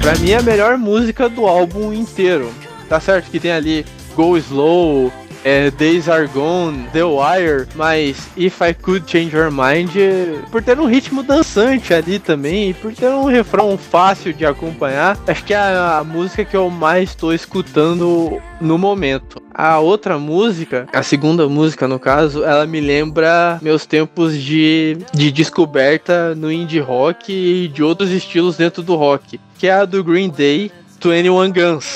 Pra 0.00 0.18
mim 0.18 0.30
é 0.30 0.38
a 0.38 0.42
melhor 0.42 0.78
música 0.78 1.28
do 1.28 1.46
álbum 1.46 1.92
inteiro. 1.92 2.50
Tá 2.90 2.98
certo 2.98 3.30
que 3.30 3.38
tem 3.38 3.52
ali 3.52 3.86
Go 4.16 4.36
Slow, 4.36 5.12
é, 5.44 5.70
Days 5.70 6.08
Are 6.08 6.26
Gone, 6.26 6.88
The 6.92 7.04
Wire, 7.04 7.68
mas 7.76 8.28
If 8.36 8.60
I 8.60 8.74
Could 8.74 9.08
Change 9.08 9.34
Your 9.34 9.48
Mind, 9.52 9.94
é, 9.94 10.40
por 10.50 10.60
ter 10.60 10.76
um 10.76 10.86
ritmo 10.86 11.22
dançante 11.22 11.94
ali 11.94 12.18
também, 12.18 12.70
e 12.70 12.74
por 12.74 12.92
ter 12.92 13.06
um 13.06 13.26
refrão 13.26 13.78
fácil 13.78 14.32
de 14.32 14.44
acompanhar, 14.44 15.16
acho 15.24 15.44
que 15.44 15.54
é 15.54 15.56
a, 15.56 15.98
a 15.98 16.04
música 16.04 16.44
que 16.44 16.56
eu 16.56 16.68
mais 16.68 17.10
estou 17.10 17.32
escutando 17.32 18.42
no 18.60 18.76
momento. 18.76 19.40
A 19.54 19.78
outra 19.78 20.18
música, 20.18 20.88
a 20.92 21.04
segunda 21.04 21.48
música 21.48 21.86
no 21.86 22.00
caso, 22.00 22.42
ela 22.42 22.66
me 22.66 22.80
lembra 22.80 23.60
meus 23.62 23.86
tempos 23.86 24.36
de, 24.36 24.98
de 25.14 25.30
descoberta 25.30 26.34
no 26.34 26.50
indie 26.50 26.80
rock 26.80 27.32
e 27.32 27.68
de 27.68 27.84
outros 27.84 28.10
estilos 28.10 28.56
dentro 28.56 28.82
do 28.82 28.96
rock, 28.96 29.40
que 29.56 29.68
é 29.68 29.74
a 29.74 29.84
do 29.84 30.02
Green 30.02 30.28
Day, 30.28 30.72
21 31.00 31.52
Guns. 31.52 31.94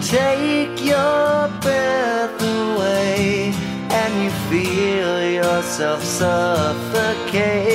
Take 0.00 0.84
your 0.84 1.48
breath 1.60 2.40
away 2.42 3.52
and 3.90 4.24
you 4.24 4.30
feel 4.48 5.20
yourself 5.42 6.04
suffocating? 6.04 7.74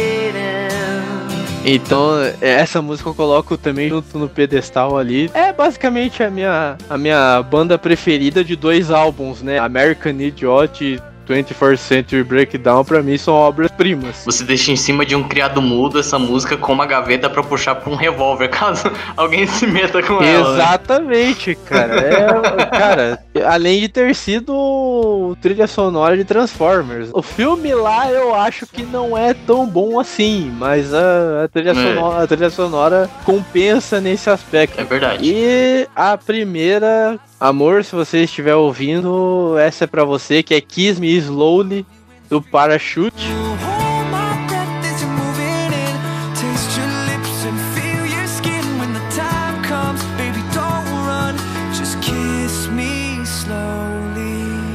Então, 1.66 2.14
essa 2.40 2.82
música 2.82 3.10
eu 3.10 3.14
coloco 3.14 3.58
também 3.58 3.90
junto 3.90 4.18
no 4.18 4.30
pedestal 4.30 4.98
ali. 4.98 5.30
É 5.34 5.52
basicamente 5.52 6.24
a 6.24 6.30
minha, 6.30 6.78
a 6.90 6.98
minha 6.98 7.44
banda 7.44 7.78
preferida 7.78 8.44
de 8.44 8.56
dois 8.56 8.90
álbuns, 8.90 9.42
né? 9.42 9.60
American 9.60 10.14
Idiot 10.14 11.02
21st 11.30 11.78
Century 11.78 12.24
Breakdown, 12.24 12.84
pra 12.84 13.02
mim, 13.04 13.18
são 13.18 13.34
obras-primas. 13.36 14.24
Você 14.26 14.44
deixa 14.44 14.72
em 14.72 14.76
cima 14.76 15.06
de 15.06 15.16
um 15.16 15.24
criado 15.28 15.62
mudo 15.62 16.00
essa 16.00 16.18
música 16.18 16.58
com 16.58 16.74
uma 16.74 16.86
gaveta 16.86 17.30
pra 17.30 17.44
puxar 17.44 17.76
pra 17.76 17.92
um 17.92 17.96
revólver, 17.96 18.48
caso 18.52 18.92
alguém 19.16 19.46
se 19.48 19.68
meta 19.68 20.02
com 20.02 20.22
ela. 20.24 20.54
né? 20.56 20.64
Exatamente, 20.64 21.56
cara. 21.66 21.96
É, 22.00 22.66
cara, 22.66 23.24
além 23.48 23.82
de 23.82 23.88
ter 23.90 24.14
sido 24.16 25.38
trilha 25.42 25.68
sonora 25.68 26.18
de 26.18 26.24
Transformers. 26.24 27.10
O 27.14 27.22
filme 27.22 27.74
lá 27.74 28.10
eu 28.12 28.34
acho 28.34 28.66
que 28.66 28.84
não 28.84 29.18
é 29.18 29.34
tão 29.34 29.66
bom 29.68 30.00
assim, 30.00 30.52
mas 30.58 30.94
a, 30.94 31.44
a 31.44 31.48
trilha, 31.48 31.72
É. 31.72 31.74
sonora, 31.74 32.24
a 32.24 32.28
trilha 32.28 32.50
sonora 32.50 33.10
compensa 33.24 34.02
nesse 34.02 34.30
aspecto. 34.30 34.80
É 34.80 34.84
verdade. 34.84 35.20
E 35.24 35.88
a 35.96 36.18
primeira, 36.18 37.20
amor, 37.40 37.84
se 37.84 37.96
você 37.96 38.24
estiver 38.24 38.56
ouvindo, 38.56 39.56
essa 39.58 39.86
é 39.86 39.88
pra 39.88 40.04
você, 40.04 40.44
que 40.44 40.54
é 40.54 40.62
Kiss 40.62 41.00
Me 41.00 41.16
Slowly, 41.16 41.86
do 42.30 42.42
Parachute. 42.42 43.28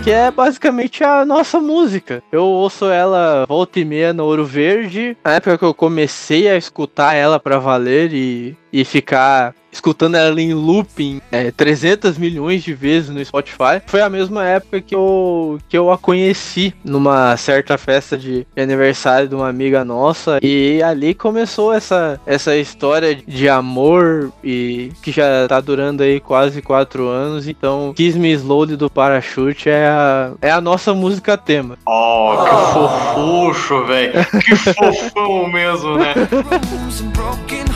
Que 0.03 0.11
é 0.11 0.31
basicamente 0.31 1.03
a 1.03 1.25
nossa 1.25 1.59
música. 1.59 2.23
Eu 2.31 2.45
ouço 2.45 2.91
ela 2.91 3.47
volta 3.49 3.81
e 3.81 3.87
meia 3.87 4.13
no 4.13 4.25
Ouro 4.25 4.45
Verde, 4.45 5.17
na 5.25 5.37
época 5.37 5.57
que 5.57 5.65
eu 5.65 5.73
comecei 5.73 6.47
a 6.47 6.59
escutar 6.59 7.15
ela 7.15 7.41
pra 7.41 7.59
valer 7.59 8.13
e, 8.13 8.55
e 8.75 8.85
ficar 8.85 9.55
escutando 9.75 10.15
ela 10.15 10.41
em 10.41 10.55
looping 10.55 11.21
é, 11.31 11.51
300 11.51 12.17
milhões 12.17 12.63
de 12.63 12.73
vezes 12.73 13.11
no 13.11 13.25
Spotify. 13.25 13.83
Foi 13.87 14.01
a 14.01 14.09
mesma 14.09 14.45
época 14.47 14.81
que 14.81 14.95
eu, 14.95 15.59
que 15.69 15.77
eu 15.77 15.91
a 15.91 15.99
conheci 15.99 16.73
numa 16.85 17.37
certa 17.37 17.77
festa 17.77 18.17
de, 18.17 18.47
de 18.55 18.63
aniversário 18.63 19.29
de 19.29 19.35
uma 19.35 19.49
amiga 19.49 19.85
nossa 19.85 20.39
e 20.43 20.81
ali 20.83 21.15
começou 21.15 21.73
essa, 21.73 22.21
essa 22.25 22.57
história 22.57 23.15
de 23.15 23.49
amor 23.49 24.33
e 24.43 24.93
que 25.03 25.11
já 25.11 25.47
tá 25.49 25.61
durando 25.61 26.03
aí 26.03 26.21
quase 26.21 26.63
quatro 26.63 27.09
anos. 27.09 27.49
Então, 27.49 27.93
Kiss 27.95 28.19
Me 28.19 28.33
Slowly 28.33 28.77
do 28.77 28.89
Parachute 28.89 29.69
é 29.69 29.87
a, 29.87 30.33
é 30.41 30.51
a 30.51 30.61
nossa 30.61 30.95
música 30.95 31.37
tema. 31.37 31.77
Oh, 31.87 32.45
que 32.45 32.73
fofucho, 32.73 33.85
velho. 33.87 34.13
Que 34.41 34.57
fofão 34.75 35.49
mesmo, 35.49 35.97
né? 35.97 36.15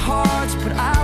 hearts, 0.09 0.55
but 0.55 0.73
I 0.73 0.98